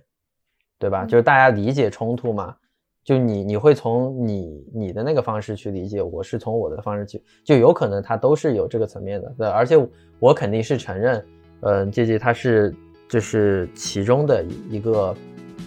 [0.78, 1.06] 对吧？
[1.06, 2.56] 就是大家理解冲突嘛。
[3.04, 9.78] 就你你会从你你的那个方式去理解，我是从我的方式去，就有可能它都是有这个层面的，对，而且
[10.20, 11.26] 我肯定是承认，
[11.62, 12.76] 嗯，阶级它是
[13.08, 15.16] 就是其中的一个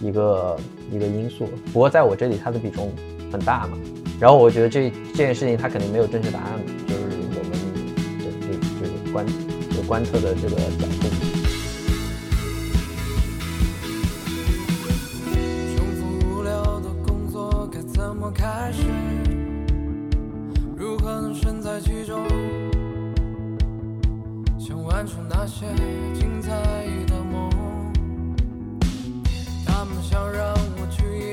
[0.01, 0.57] 一个
[0.91, 2.91] 一个因素，不过在我这里它的比重
[3.31, 3.77] 很大嘛，
[4.19, 7.01] 然后我觉得这这件事情它肯定没有正确答案，就是
[7.37, 7.51] 我们
[8.19, 8.47] 这这
[8.79, 9.25] 这个观
[9.77, 11.07] 有观测的这个角度。
[18.33, 18.83] 开始，
[20.75, 22.25] 如何能身在其中，
[24.57, 25.67] 想完成那些
[26.13, 26.51] 精彩？
[29.81, 31.30] 他们想让我去